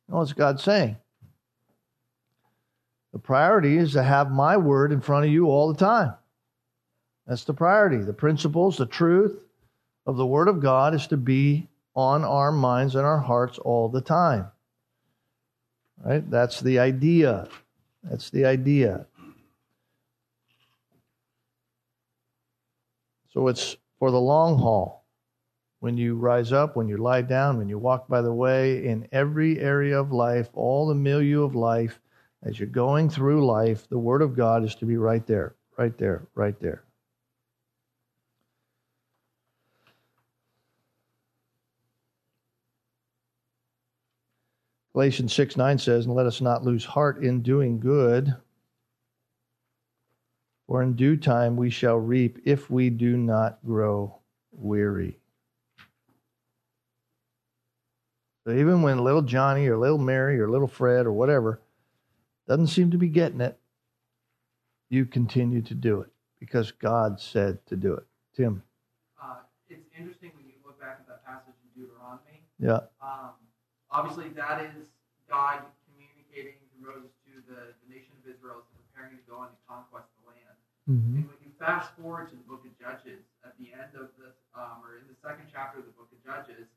[0.08, 0.98] What's God saying?
[3.14, 6.14] The priority is to have my word in front of you all the time.
[7.26, 8.04] That's the priority.
[8.04, 9.40] The principles, the truth
[10.06, 13.90] of the word of God is to be on our minds and our hearts all
[13.90, 14.52] the time.
[16.04, 16.30] Right?
[16.30, 17.48] That's the idea.
[18.04, 19.08] That's the idea.
[23.34, 25.04] So it's for the long haul.
[25.80, 29.08] When you rise up, when you lie down, when you walk by the way, in
[29.12, 32.00] every area of life, all the milieu of life,
[32.42, 35.96] as you're going through life, the Word of God is to be right there, right
[35.98, 36.85] there, right there.
[44.96, 48.34] Galatians 6 9 says, And let us not lose heart in doing good,
[50.68, 54.20] for in due time we shall reap if we do not grow
[54.54, 55.20] weary.
[58.48, 61.60] So even when little Johnny or little Mary or little Fred or whatever
[62.48, 63.60] doesn't seem to be getting it,
[64.90, 68.06] you continue to do it because God said to do it.
[68.34, 68.64] Tim.
[69.22, 72.44] Uh, it's interesting when you look back at that passage in Deuteronomy.
[72.60, 72.88] Yeah.
[73.04, 73.32] Um,
[73.96, 74.92] obviously, that is
[75.32, 79.56] God communicating through Moses to the, the nation of Israel as preparing to go on
[79.56, 80.58] to conquest the land.
[80.92, 81.24] Mm-hmm.
[81.24, 84.36] And when you fast forward to the book of Judges, at the end of this,
[84.54, 86.68] um, or in the second chapter of the book of Judges,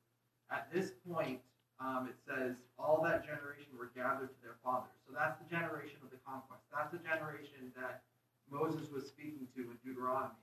[0.55, 1.43] at this point,
[1.83, 4.97] um, it says, all that generation were gathered to their fathers.
[5.07, 6.63] So that's the generation of the conquest.
[6.75, 8.03] That's the generation that
[8.51, 10.41] Moses was speaking to in Deuteronomy.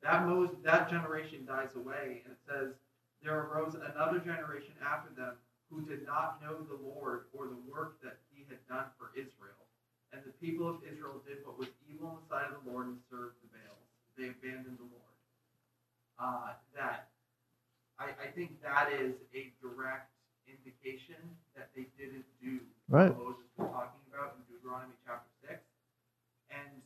[0.00, 2.78] That, Moses, that generation dies away, and it says,
[3.20, 5.34] there arose another generation after them
[5.68, 9.62] who did not know the Lord or the work that he had done for Israel.
[10.12, 12.88] And the people of Israel did what was evil in the sight of the Lord
[12.88, 13.88] and served the Baals.
[14.16, 15.14] They abandoned the Lord.
[16.18, 17.12] Uh, that
[18.00, 20.10] I, I think that is a direct
[20.50, 21.20] indication
[21.54, 22.58] that they didn't do
[22.88, 23.12] right.
[23.12, 25.60] what Moses was talking about in Deuteronomy chapter 6.
[26.50, 26.82] And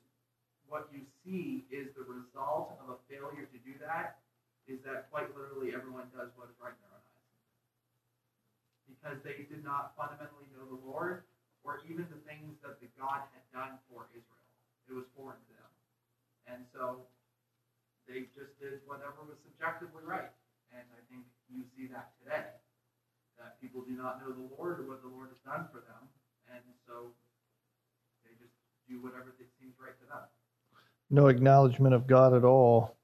[0.67, 4.21] what you see is the result of a failure to do that
[4.69, 6.92] is that quite literally everyone does what is right in their own eyes.
[9.03, 11.27] Because they did not fundamentally know the Lord
[11.67, 14.47] or even the things that the God had done for Israel.
[14.87, 15.71] It was foreign to them.
[16.47, 17.03] And so
[18.07, 20.31] they just did whatever was subjectively right.
[20.71, 22.47] And I think you see that today
[23.43, 26.07] that people do not know the Lord or what the Lord has done for them,
[26.55, 27.11] and so
[28.23, 28.55] they just
[28.87, 30.23] do whatever seems right to them.
[31.11, 32.97] No acknowledgement of God at all.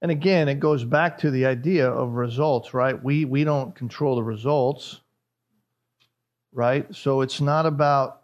[0.00, 3.00] And again, it goes back to the idea of results, right?
[3.02, 5.00] We we don't control the results,
[6.52, 6.94] right?
[6.94, 8.22] So it's not about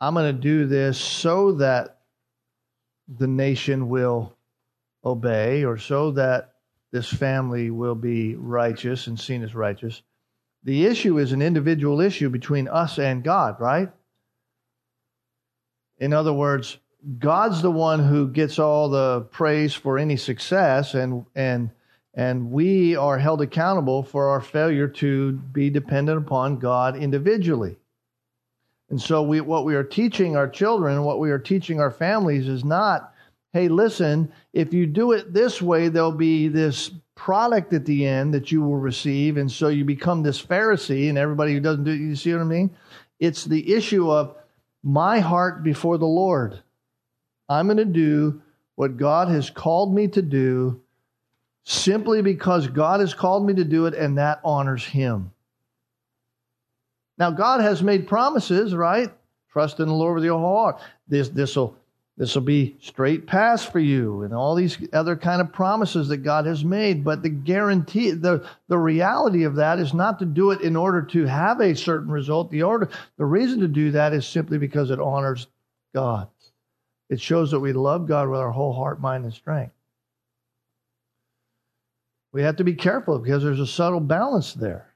[0.00, 1.98] I'm going to do this so that
[3.06, 4.36] the nation will
[5.04, 6.54] obey or so that
[6.90, 10.02] this family will be righteous and seen as righteous.
[10.64, 13.90] The issue is an individual issue between us and God, right?
[15.98, 16.78] In other words,
[17.18, 21.70] God's the one who gets all the praise for any success and and
[22.14, 27.76] and we are held accountable for our failure to be dependent upon God individually.
[28.90, 32.46] And so we what we are teaching our children, what we are teaching our families
[32.46, 33.14] is not,
[33.54, 38.34] hey, listen, if you do it this way, there'll be this product at the end
[38.34, 39.38] that you will receive.
[39.38, 42.42] And so you become this Pharisee, and everybody who doesn't do it, you see what
[42.42, 42.70] I mean?
[43.18, 44.36] It's the issue of
[44.82, 46.62] my heart before the Lord.
[47.48, 48.42] I'm going to do
[48.74, 50.82] what God has called me to do
[51.64, 55.32] simply because God has called me to do it, and that honors Him.
[57.18, 59.10] Now, God has made promises, right?
[59.52, 60.80] Trust in the Lord with your heart.
[61.08, 61.76] This this will
[62.16, 66.18] this will be straight paths for you, and all these other kind of promises that
[66.18, 67.04] God has made.
[67.04, 71.02] But the guarantee, the the reality of that is not to do it in order
[71.02, 72.50] to have a certain result.
[72.50, 72.88] The order,
[73.18, 75.46] the reason to do that is simply because it honors
[75.94, 76.28] God.
[77.10, 79.74] It shows that we love God with our whole heart, mind, and strength.
[82.32, 84.94] We have to be careful because there's a subtle balance there.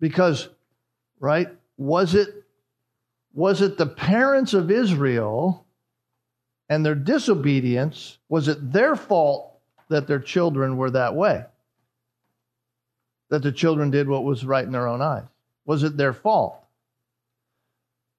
[0.00, 0.48] Because,
[1.18, 2.28] right, was it
[3.34, 5.66] Was it the parents of Israel
[6.68, 8.18] and their disobedience?
[8.28, 11.44] Was it their fault that their children were that way?
[13.30, 15.24] That the children did what was right in their own eyes?
[15.66, 16.62] Was it their fault?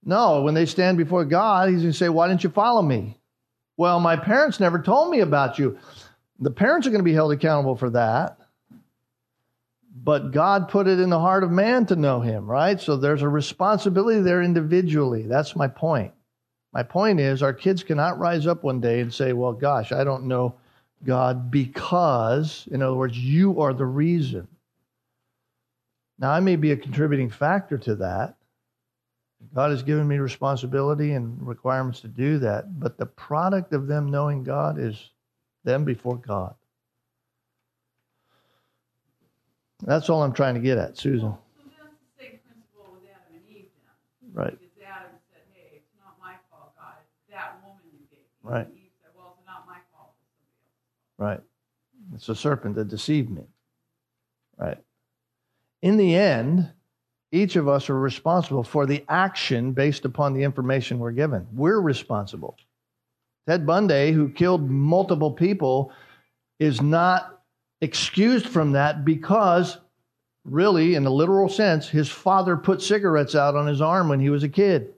[0.03, 3.17] No, when they stand before God, He's going to say, Why didn't you follow me?
[3.77, 5.77] Well, my parents never told me about you.
[6.39, 8.37] The parents are going to be held accountable for that.
[10.03, 12.79] But God put it in the heart of man to know Him, right?
[12.79, 15.23] So there's a responsibility there individually.
[15.23, 16.13] That's my point.
[16.71, 20.03] My point is, our kids cannot rise up one day and say, Well, gosh, I
[20.03, 20.55] don't know
[21.03, 24.47] God because, in other words, you are the reason.
[26.19, 28.35] Now, I may be a contributing factor to that.
[29.53, 34.09] God has given me responsibility and requirements to do that, but the product of them
[34.09, 35.11] knowing God is
[35.67, 36.55] them before God.
[39.83, 41.29] That's all I'm trying to get at, Susan.
[41.29, 41.37] So
[41.69, 43.65] that's the same principle with Adam and Eve.
[44.33, 44.57] Right.
[44.59, 48.25] Because Adam said, hey, it's not my fault, God, it's that woman you gave me.
[48.41, 48.65] Right.
[48.65, 51.19] And Eve said, well, it's not my fault, it's.
[51.19, 51.41] Right.
[52.15, 53.43] It's a serpent that deceived me.
[54.57, 54.77] Right.
[55.83, 56.71] In the end,
[57.31, 61.45] each of us are responsible for the action based upon the information we're given.
[61.53, 62.57] We're responsible.
[63.47, 65.91] Ted Bundy, who killed multiple people,
[66.59, 67.41] is not
[67.81, 69.77] excused from that because,
[70.43, 74.29] really, in a literal sense, his father put cigarettes out on his arm when he
[74.29, 74.93] was a kid.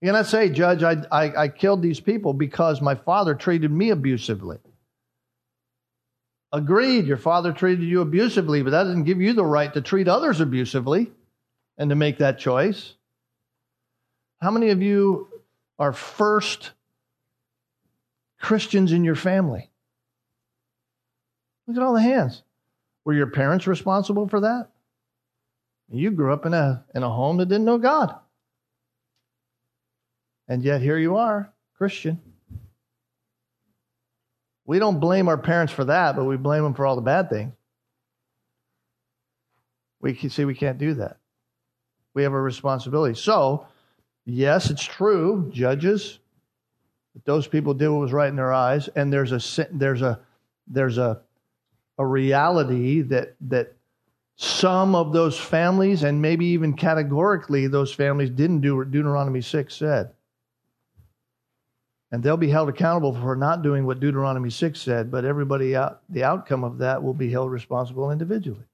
[0.00, 3.90] You cannot say, Judge, I, I, I killed these people because my father treated me
[3.90, 4.58] abusively.
[6.52, 10.08] Agreed, your father treated you abusively, but that doesn't give you the right to treat
[10.08, 11.10] others abusively
[11.76, 12.94] and to make that choice.
[14.40, 15.28] How many of you
[15.78, 16.72] are first
[18.40, 19.70] Christians in your family?
[21.66, 22.42] Look at all the hands.
[23.04, 24.68] Were your parents responsible for that?
[25.90, 28.14] You grew up in a, in a home that didn't know God.
[30.46, 32.20] And yet here you are, Christian.
[34.66, 37.30] We don't blame our parents for that, but we blame them for all the bad
[37.30, 37.54] things.
[40.00, 41.16] We can see we can't do that.
[42.14, 43.18] We have a responsibility.
[43.18, 43.66] So,
[44.28, 46.18] yes, it's true, judges,
[47.24, 50.20] those people did what was right in their eyes, and there's a there's a
[50.66, 51.20] there's a
[51.98, 53.74] a reality that that
[54.36, 59.74] some of those families, and maybe even categorically, those families didn't do what Deuteronomy six
[59.74, 60.12] said.
[62.10, 66.00] And they'll be held accountable for not doing what Deuteronomy 6 said, but everybody out,
[66.08, 68.64] the outcome of that will be held responsible individually.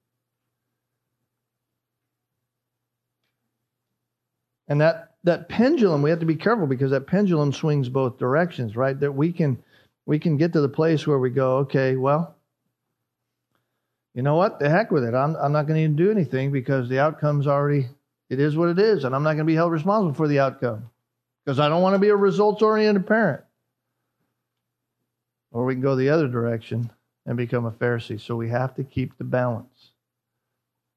[4.68, 8.76] And that, that pendulum, we have to be careful because that pendulum swings both directions,
[8.76, 8.98] right?
[8.98, 9.62] That we can
[10.06, 12.36] we can get to the place where we go, okay, well,
[14.14, 14.60] you know what?
[14.60, 15.14] The heck with it.
[15.14, 17.88] I'm I'm not going to even do anything because the outcome's already
[18.28, 20.40] it is what it is, and I'm not going to be held responsible for the
[20.40, 20.90] outcome
[21.44, 23.42] because I don't want to be a results oriented parent.
[25.52, 26.90] Or we can go the other direction
[27.26, 28.20] and become a Pharisee.
[28.20, 29.92] So we have to keep the balance.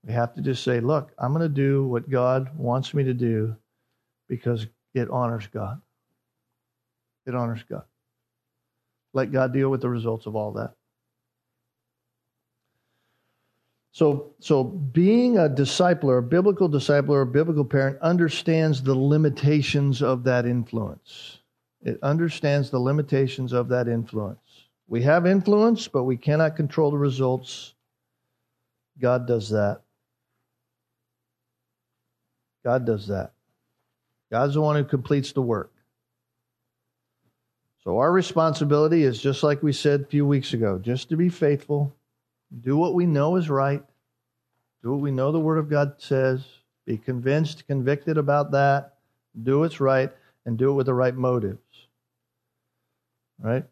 [0.04, 3.14] We have to just say, look, I'm going to do what God wants me to
[3.14, 3.56] do
[4.28, 5.82] because it honors God.
[7.26, 7.84] It honors God.
[9.14, 10.74] Let God deal with the results of all that.
[13.92, 20.24] So, so being a discipler, a biblical discipler, a biblical parent understands the limitations of
[20.26, 21.40] that influence.
[21.82, 24.68] It understands the limitations of that influence.
[24.88, 27.74] We have influence, but we cannot control the results.
[29.00, 29.82] God does that.
[32.64, 33.34] God does that.
[34.32, 35.72] God's the one who completes the work.
[37.84, 41.30] So our responsibility is just like we said a few weeks ago, just to be
[41.30, 41.96] faithful,
[42.62, 43.84] do what we know is right.
[44.84, 46.46] Do what we know the Word of God says.
[46.86, 48.96] Be convinced, convicted about that.
[49.44, 50.12] Do what's right,
[50.46, 51.60] and do it with the right motives.
[53.40, 53.66] Right?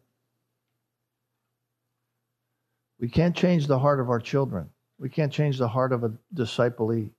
[2.98, 4.70] We can't change the heart of our children.
[4.98, 7.10] We can't change the heart of a disciplee.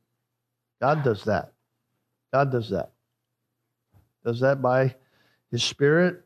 [0.82, 1.54] God does that.
[2.34, 2.92] God does that.
[4.28, 4.94] Does that by
[5.52, 6.22] His Spirit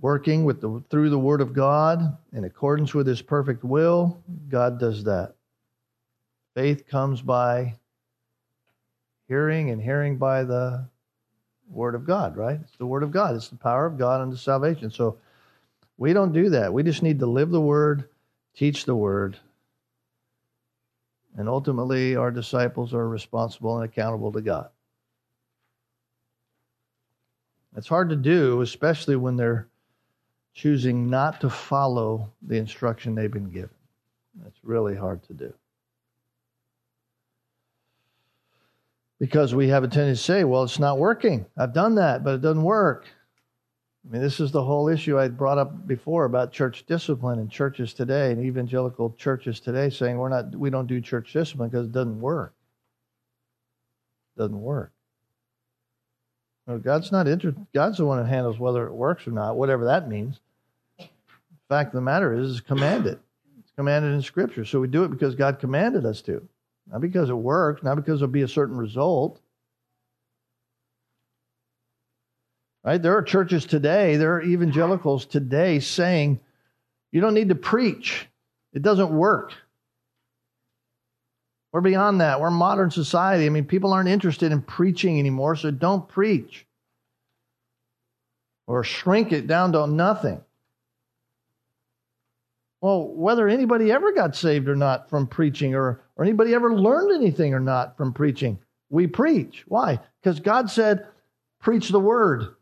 [0.00, 4.22] working with the, through the Word of God in accordance with His perfect will.
[4.48, 5.34] God does that.
[6.54, 7.74] Faith comes by
[9.26, 10.86] hearing, and hearing by the
[11.68, 12.60] Word of God, right?
[12.62, 13.34] It's the Word of God.
[13.34, 14.88] It's the power of God unto salvation.
[14.88, 15.18] So
[15.98, 16.72] we don't do that.
[16.72, 18.08] We just need to live the Word,
[18.54, 19.36] teach the Word,
[21.36, 24.68] and ultimately our disciples are responsible and accountable to God.
[27.76, 29.68] It's hard to do, especially when they're
[30.54, 33.70] choosing not to follow the instruction they've been given.
[34.42, 35.54] That's really hard to do.
[39.22, 41.46] because we have a tendency to say, well, it's not working.
[41.56, 43.06] I've done that, but it doesn't work.
[44.04, 47.48] I mean, this is the whole issue I brought up before about church discipline in
[47.48, 51.86] churches today and evangelical churches today saying we're not we don't do church discipline because
[51.86, 52.52] it doesn't work.
[54.36, 54.90] It doesn't work.
[56.82, 57.66] God's not interested.
[57.74, 60.38] God's the one that handles whether it works or not, whatever that means.
[60.98, 61.08] The
[61.68, 63.18] fact of the matter is, it's commanded.
[63.58, 64.64] It's commanded in Scripture.
[64.64, 66.46] So we do it because God commanded us to,
[66.90, 69.40] not because it works, not because there'll be a certain result.
[72.84, 73.00] Right?
[73.00, 76.40] There are churches today, there are evangelicals today saying,
[77.10, 78.26] you don't need to preach.
[78.72, 79.52] It doesn't work.
[81.72, 82.40] We're beyond that.
[82.40, 83.46] We're modern society.
[83.46, 86.66] I mean, people aren't interested in preaching anymore, so don't preach.
[88.66, 90.42] Or shrink it down to nothing.
[92.82, 97.12] Well, whether anybody ever got saved or not from preaching, or, or anybody ever learned
[97.12, 98.58] anything or not from preaching,
[98.90, 99.64] we preach.
[99.66, 100.00] Why?
[100.20, 101.06] Because God said,
[101.60, 102.56] preach the word.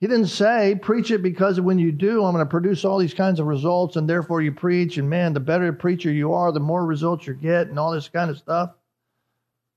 [0.00, 3.12] He didn't say, preach it because when you do, I'm going to produce all these
[3.12, 4.96] kinds of results, and therefore you preach.
[4.96, 8.08] And man, the better preacher you are, the more results you get, and all this
[8.08, 8.70] kind of stuff.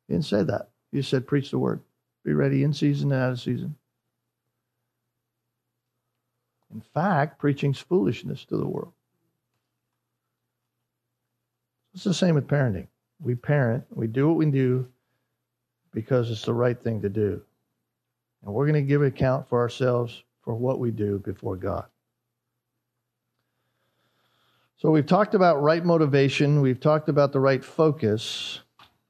[0.08, 0.70] He didn't say that.
[0.94, 1.82] He said, preach the word.
[2.24, 3.76] Be ready in season and out of season.
[6.74, 8.94] In fact, preaching's foolishness to the world.
[11.94, 12.88] It's the same with parenting.
[13.20, 14.88] We parent, we do what we do
[15.92, 17.42] because it's the right thing to do.
[18.44, 21.86] And we're going to give account for ourselves for what we do before God.
[24.78, 28.60] So we've talked about right motivation, we've talked about the right focus.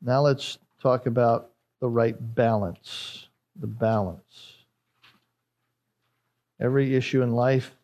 [0.04, 3.28] Now let's talk about the right balance.
[3.60, 4.54] The balance.
[6.60, 7.76] Every issue in life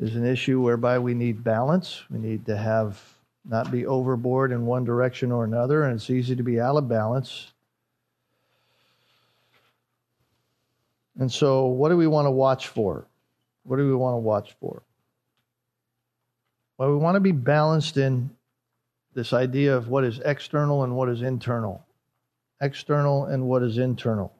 [0.00, 2.02] is an issue whereby we need balance.
[2.10, 3.00] We need to have
[3.48, 6.88] not be overboard in one direction or another, and it's easy to be out of
[6.88, 7.51] balance
[11.18, 13.06] And so, what do we want to watch for?
[13.64, 14.82] What do we want to watch for?
[16.78, 18.30] Well, we want to be balanced in
[19.14, 21.84] this idea of what is external and what is internal.
[22.60, 24.32] External and what is internal.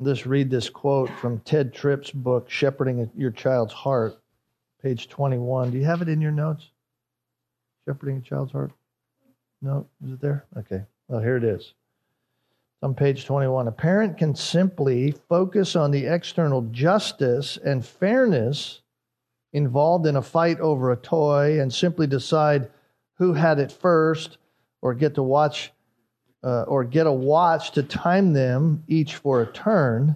[0.00, 4.16] Let's read this quote from Ted Tripp's book, Shepherding Your Child's Heart,
[4.80, 5.72] page 21.
[5.72, 6.70] Do you have it in your notes?
[7.84, 8.70] Shepherding a Child's Heart?
[9.60, 9.88] No?
[10.04, 10.44] Is it there?
[10.56, 10.84] Okay.
[11.08, 11.72] Well, here it is
[12.82, 13.68] on page 21.
[13.68, 18.80] A parent can simply focus on the external justice and fairness
[19.52, 22.70] involved in a fight over a toy and simply decide
[23.14, 24.38] who had it first
[24.80, 25.72] or get to watch
[26.44, 30.14] uh, or get a watch to time them each for a turn.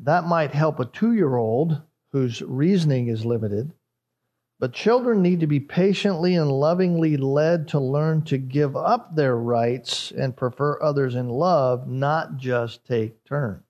[0.00, 1.80] That might help a two year old
[2.12, 3.72] whose reasoning is limited
[4.60, 9.34] but children need to be patiently and lovingly led to learn to give up their
[9.34, 13.62] rights and prefer others in love, not just take turns.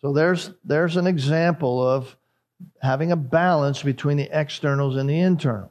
[0.00, 2.16] So there's there's an example of
[2.80, 5.70] having a balance between the externals and the internals,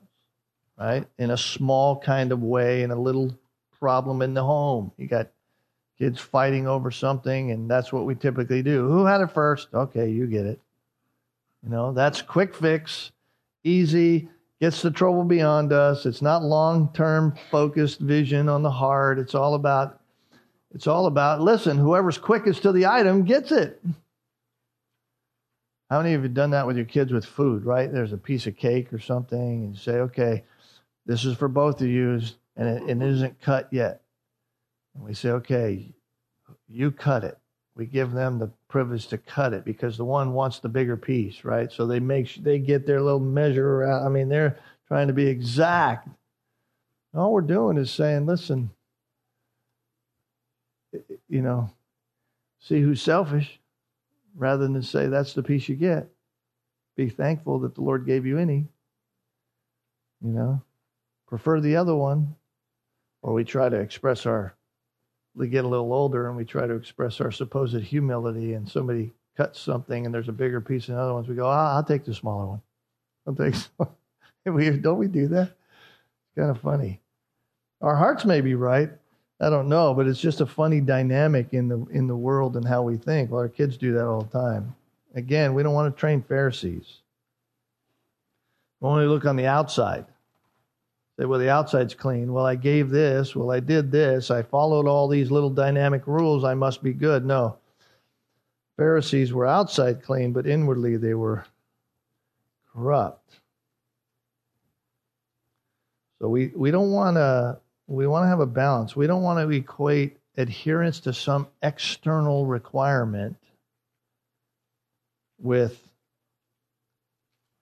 [0.78, 1.08] right?
[1.18, 3.36] In a small kind of way, in a little
[3.80, 4.92] problem in the home.
[4.98, 5.30] You got
[5.98, 8.88] kids fighting over something, and that's what we typically do.
[8.88, 9.70] Who had it first?
[9.74, 10.60] Okay, you get it.
[11.64, 13.12] You know, that's quick fix
[13.66, 14.30] easy,
[14.62, 16.06] gets the trouble beyond us.
[16.06, 19.20] It's not long term focused vision on the heart.
[19.20, 20.00] It's all about,
[20.74, 23.82] it's all about, listen, whoever's quickest to the item gets it.
[25.90, 27.92] How many of you done that with your kids with food, right?
[27.92, 30.44] There's a piece of cake or something, and you say, okay,
[31.06, 32.20] this is for both of you,
[32.56, 34.02] and it, it isn't cut yet.
[34.96, 35.94] And we say, okay,
[36.68, 37.38] you cut it
[37.76, 41.44] we give them the privilege to cut it because the one wants the bigger piece,
[41.44, 41.72] right?
[41.72, 44.06] So they make they get their little measure around.
[44.06, 44.58] I mean, they're
[44.88, 46.08] trying to be exact.
[47.14, 48.70] All we're doing is saying, listen,
[51.30, 51.70] you know,
[52.60, 53.60] see who's selfish,
[54.36, 56.08] rather than say that's the piece you get.
[56.96, 58.68] Be thankful that the Lord gave you any.
[60.22, 60.62] You know,
[61.28, 62.36] prefer the other one,
[63.22, 64.56] or we try to express our
[65.36, 69.14] we get a little older and we try to express our supposed humility, and somebody
[69.36, 72.06] cuts something and there's a bigger piece than other ones, we go, ah, I'll take
[72.06, 72.62] the smaller one.
[73.28, 73.56] I'll take.
[74.46, 75.50] we don't we do that?
[75.50, 77.02] It's kind of funny.
[77.82, 78.90] Our hearts may be right.
[79.42, 82.66] I don't know, but it's just a funny dynamic in the in the world and
[82.66, 83.32] how we think.
[83.32, 84.76] Well, our kids do that all the time.
[85.14, 87.02] Again, we don't want to train Pharisees.
[88.80, 90.06] We only look on the outside.
[91.18, 92.34] Say, well, the outside's clean.
[92.34, 93.36] Well, I gave this.
[93.36, 94.32] Well, I did this.
[94.32, 96.44] I followed all these little dynamic rules.
[96.44, 97.26] I must be good.
[97.26, 97.58] No.
[98.78, 101.46] Pharisees were outside clean, but inwardly they were
[102.74, 103.40] corrupt.
[106.20, 108.96] So we, we don't want to we want to have a balance.
[108.96, 113.38] We don't want to equate adherence to some external requirement
[115.40, 115.80] with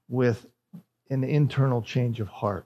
[0.09, 0.45] with
[1.09, 2.65] an internal change of heart.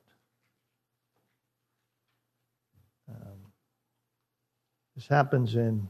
[4.97, 5.87] This happens in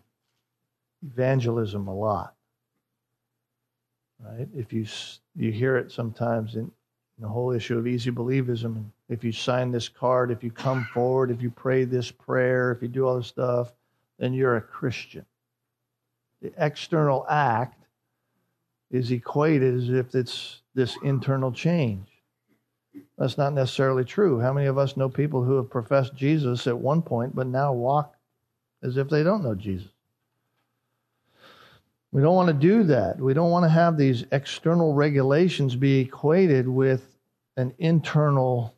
[1.02, 2.36] evangelism a lot,
[4.20, 4.50] right?
[4.54, 4.86] If you
[5.34, 9.72] you hear it sometimes in, in the whole issue of easy believism, if you sign
[9.72, 13.16] this card, if you come forward, if you pray this prayer, if you do all
[13.16, 13.72] this stuff,
[14.20, 15.26] then you're a Christian.
[16.42, 17.86] The external act
[18.92, 22.10] is equated as if it's this internal change.
[23.18, 24.42] That's not necessarily true.
[24.42, 27.72] How many of us know people who have professed Jesus at one point but now
[27.72, 28.17] walk
[28.84, 29.90] as if they don't know Jesus?
[32.12, 33.20] We don't want to do that.
[33.20, 37.16] We don't want to have these external regulations be equated with
[37.58, 38.76] an internal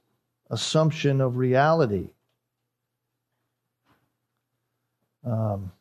[0.49, 2.09] assumption of reality.
[5.23, 5.71] Um,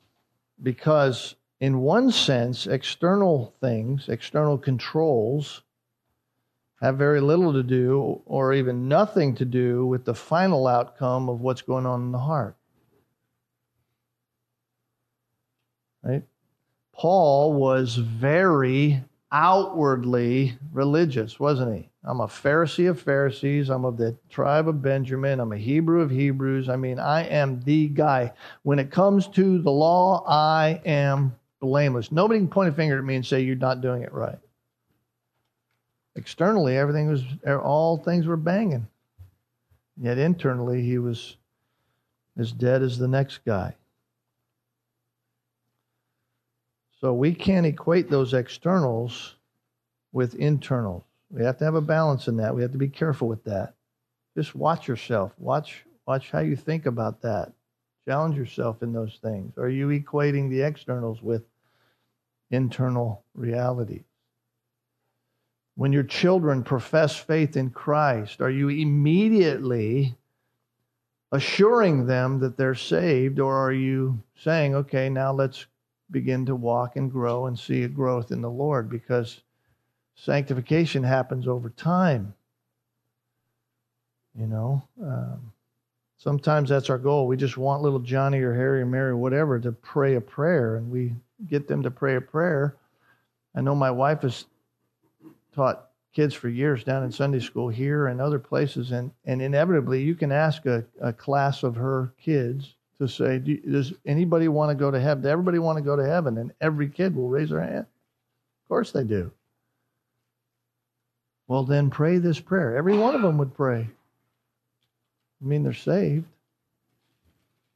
[0.63, 5.63] because, in one sense, external things, external controls,
[6.81, 11.41] have very little to do or even nothing to do with the final outcome of
[11.41, 12.58] what's going on in the heart.
[16.03, 16.23] Right?
[16.93, 21.91] Paul was very outwardly religious, wasn't he?
[22.05, 23.69] I'm a Pharisee of Pharisees.
[23.69, 25.41] I'm of the tribe of Benjamin.
[25.41, 26.69] I'm a Hebrew of Hebrews.
[26.69, 28.33] I mean, I am the guy.
[28.63, 32.11] When it comes to the law, I am blameless.
[32.11, 34.39] Nobody can point a finger at me and say you're not doing it right.
[36.17, 38.87] Externally, everything was, all things were banging.
[40.01, 41.37] Yet internally, he was
[42.39, 43.75] as dead as the next guy.
[47.01, 49.37] So we can't equate those externals
[50.13, 51.05] with internals.
[51.31, 52.55] We have to have a balance in that.
[52.55, 53.75] We have to be careful with that.
[54.37, 55.33] Just watch yourself.
[55.39, 57.53] Watch watch how you think about that.
[58.07, 59.59] Challenge yourself in those things.
[59.59, 61.43] Are you equating the externals with
[62.51, 64.05] internal realities?
[65.75, 70.17] When your children profess faith in Christ, are you immediately
[71.31, 75.67] assuring them that they're saved, or are you saying, okay, now let's
[76.11, 78.89] begin to walk and grow and see a growth in the Lord?
[78.89, 79.41] Because
[80.15, 82.35] Sanctification happens over time.
[84.35, 85.53] You know, um,
[86.17, 87.27] sometimes that's our goal.
[87.27, 90.77] We just want little Johnny or Harry or Mary or whatever to pray a prayer,
[90.77, 91.15] and we
[91.47, 92.77] get them to pray a prayer.
[93.55, 94.47] I know my wife has
[95.55, 100.03] taught kids for years down in Sunday school here and other places, and, and inevitably
[100.03, 104.75] you can ask a, a class of her kids to say, Does anybody want to
[104.75, 105.23] go to heaven?
[105.23, 106.39] Does everybody want to go to heaven?
[106.39, 107.87] And every kid will raise their hand.
[107.87, 109.31] Of course they do.
[111.47, 112.77] Well, then pray this prayer.
[112.77, 113.89] Every one of them would pray.
[115.41, 116.27] I mean, they're saved.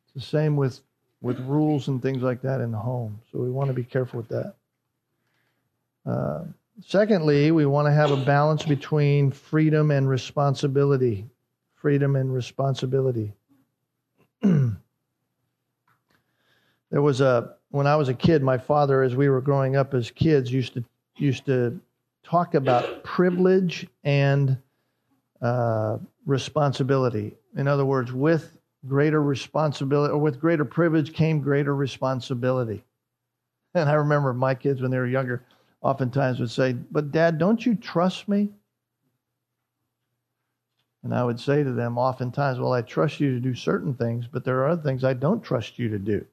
[0.04, 0.80] It's the same with,
[1.22, 3.20] with rules and things like that in the home.
[3.30, 4.54] So we want to be careful with that.
[6.04, 6.44] Uh,
[6.84, 11.26] secondly, we want to have a balance between freedom and responsibility.
[11.76, 13.32] Freedom and responsibility.
[16.92, 19.94] there was a when I was a kid, my father, as we were growing up
[19.94, 20.84] as kids, used to
[21.16, 21.80] used to
[22.22, 24.56] talk about privilege and
[25.40, 27.34] uh, responsibility.
[27.56, 32.84] In other words, with greater responsibility or with greater privilege came greater responsibility.
[33.74, 35.42] And I remember my kids when they were younger
[35.80, 38.50] oftentimes would say, But dad, don't you trust me?
[41.02, 44.26] And I would say to them oftentimes, Well, I trust you to do certain things,
[44.30, 46.24] but there are other things I don't trust you to do,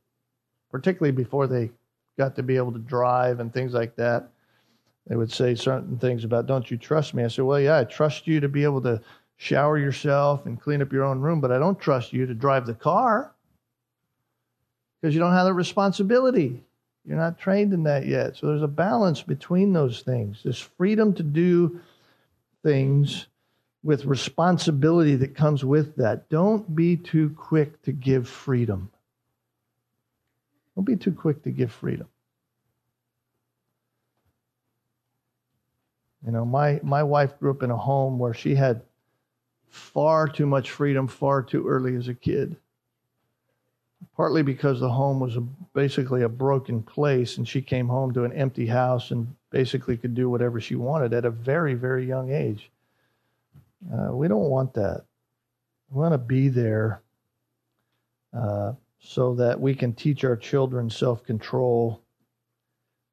[0.71, 1.71] particularly before they
[2.17, 4.29] got to be able to drive and things like that
[5.09, 7.23] they would say certain things about, don't you trust me?
[7.23, 9.01] I said, well, yeah, I trust you to be able to
[9.37, 12.67] shower yourself and clean up your own room, but I don't trust you to drive
[12.67, 13.33] the car
[15.01, 16.63] because you don't have the responsibility.
[17.05, 18.37] You're not trained in that yet.
[18.37, 20.41] So there's a balance between those things.
[20.43, 21.79] There's freedom to do
[22.61, 23.25] things
[23.81, 26.29] with responsibility that comes with that.
[26.29, 28.91] Don't be too quick to give freedom.
[30.75, 32.07] Don't be too quick to give freedom.
[36.25, 38.81] You know, my, my wife grew up in a home where she had
[39.69, 42.55] far too much freedom far too early as a kid.
[44.15, 45.41] Partly because the home was a,
[45.73, 50.13] basically a broken place and she came home to an empty house and basically could
[50.13, 52.69] do whatever she wanted at a very, very young age.
[53.93, 55.03] Uh, we don't want that.
[55.89, 57.01] We want to be there
[58.37, 62.01] uh, so that we can teach our children self control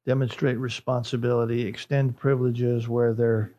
[0.07, 3.51] demonstrate responsibility, extend privileges where there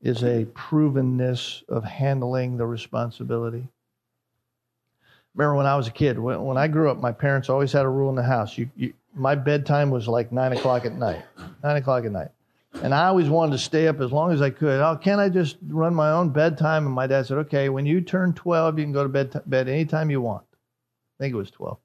[0.00, 3.66] is a provenness of handling the responsibility.
[5.34, 7.84] remember when I was a kid, when, when I grew up, my parents always had
[7.84, 8.56] a rule in the house.
[8.56, 11.24] You, you, my bedtime was like nine o'clock at night,
[11.64, 12.28] nine o'clock at night.
[12.82, 14.80] And I always wanted to stay up as long as I could.
[14.80, 16.86] Oh, can't I just run my own bedtime?
[16.86, 19.68] And my dad said, okay, when you turn 12, you can go to bed, bed
[19.68, 20.45] anytime you want.
[21.18, 21.78] I think it was 12.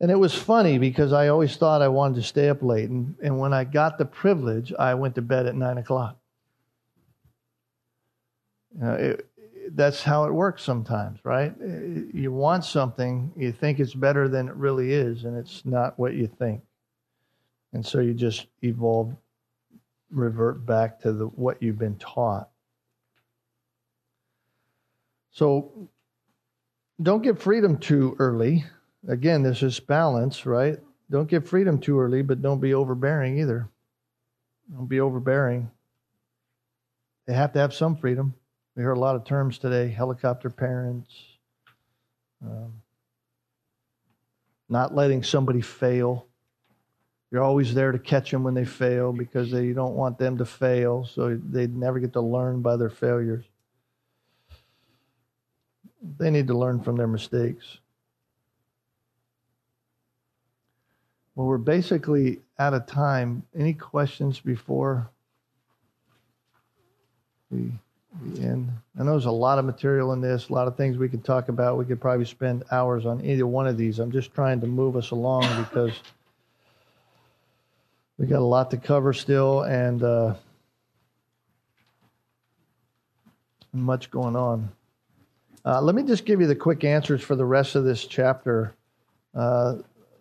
[0.00, 2.90] And it was funny because I always thought I wanted to stay up late.
[2.90, 6.18] And, and when I got the privilege, I went to bed at 9 o'clock.
[8.74, 9.28] You know, it,
[9.72, 11.54] that's how it works sometimes, right?
[12.12, 16.14] You want something, you think it's better than it really is, and it's not what
[16.14, 16.60] you think.
[17.72, 19.16] And so you just evolve,
[20.10, 22.48] revert back to the, what you've been taught.
[25.32, 25.88] So
[27.04, 28.64] don't get freedom too early.
[29.06, 30.78] Again, this is balance, right?
[31.10, 33.68] Don't get freedom too early, but don't be overbearing either.
[34.72, 35.70] Don't be overbearing.
[37.26, 38.34] They have to have some freedom.
[38.74, 41.14] We heard a lot of terms today helicopter parents,
[42.42, 42.72] um,
[44.68, 46.26] not letting somebody fail.
[47.30, 50.38] You're always there to catch them when they fail because they, you don't want them
[50.38, 53.44] to fail, so they never get to learn by their failures.
[56.18, 57.78] They need to learn from their mistakes.
[61.34, 63.42] Well, we're basically out of time.
[63.56, 65.10] Any questions before
[67.50, 67.72] we?
[68.22, 68.70] the end.
[68.98, 71.24] I know there's a lot of material in this, a lot of things we could
[71.24, 71.76] talk about.
[71.76, 73.98] We could probably spend hours on either one of these.
[73.98, 75.92] I'm just trying to move us along because
[78.18, 80.34] we got a lot to cover still and uh,
[83.72, 84.70] much going on.
[85.66, 88.74] Uh, let me just give you the quick answers for the rest of this chapter.
[89.34, 89.76] Uh,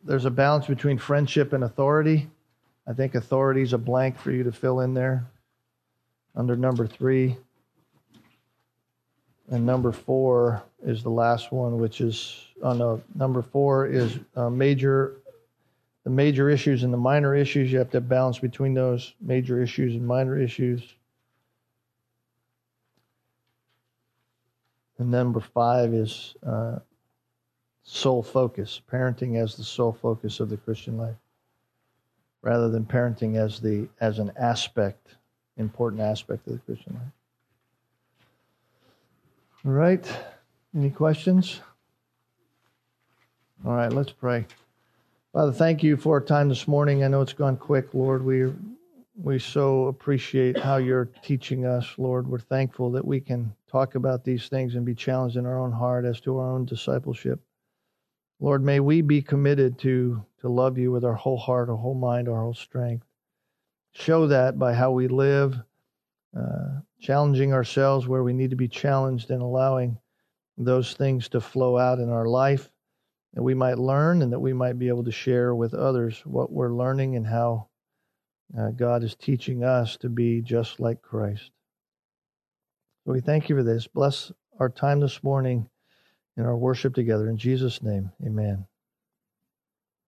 [0.05, 2.29] there's a balance between friendship and authority.
[2.87, 5.25] I think authority is a blank for you to fill in there
[6.35, 7.35] under number three.
[9.49, 14.49] And number four is the last one, which is, oh no, number four is uh,
[14.49, 15.17] major,
[16.05, 17.71] the major issues and the minor issues.
[17.71, 20.95] You have to balance between those major issues and minor issues.
[24.99, 26.79] And number five is uh,
[27.83, 31.15] sole focus, parenting as the sole focus of the Christian life,
[32.41, 35.15] rather than parenting as the as an aspect,
[35.57, 37.13] important aspect of the Christian life.
[39.65, 40.05] All right.
[40.75, 41.61] Any questions?
[43.65, 44.45] All right, let's pray.
[45.31, 47.03] Father, thank you for our time this morning.
[47.03, 48.25] I know it's gone quick, Lord.
[48.25, 48.51] We
[49.15, 52.27] we so appreciate how you're teaching us, Lord.
[52.27, 55.71] We're thankful that we can talk about these things and be challenged in our own
[55.71, 57.41] heart as to our own discipleship.
[58.39, 61.95] Lord, may we be committed to to love you with our whole heart, our whole
[61.95, 63.07] mind, our whole strength.
[63.93, 65.59] Show that by how we live,
[66.37, 69.97] uh, challenging ourselves where we need to be challenged and allowing
[70.57, 72.69] those things to flow out in our life
[73.33, 76.51] that we might learn and that we might be able to share with others what
[76.51, 77.67] we're learning and how
[78.55, 81.52] uh, God is teaching us to be just like Christ.
[83.05, 83.85] So we thank you for this.
[83.85, 85.69] Bless our time this morning
[86.37, 87.29] in our worship together.
[87.29, 88.65] In Jesus' name, amen.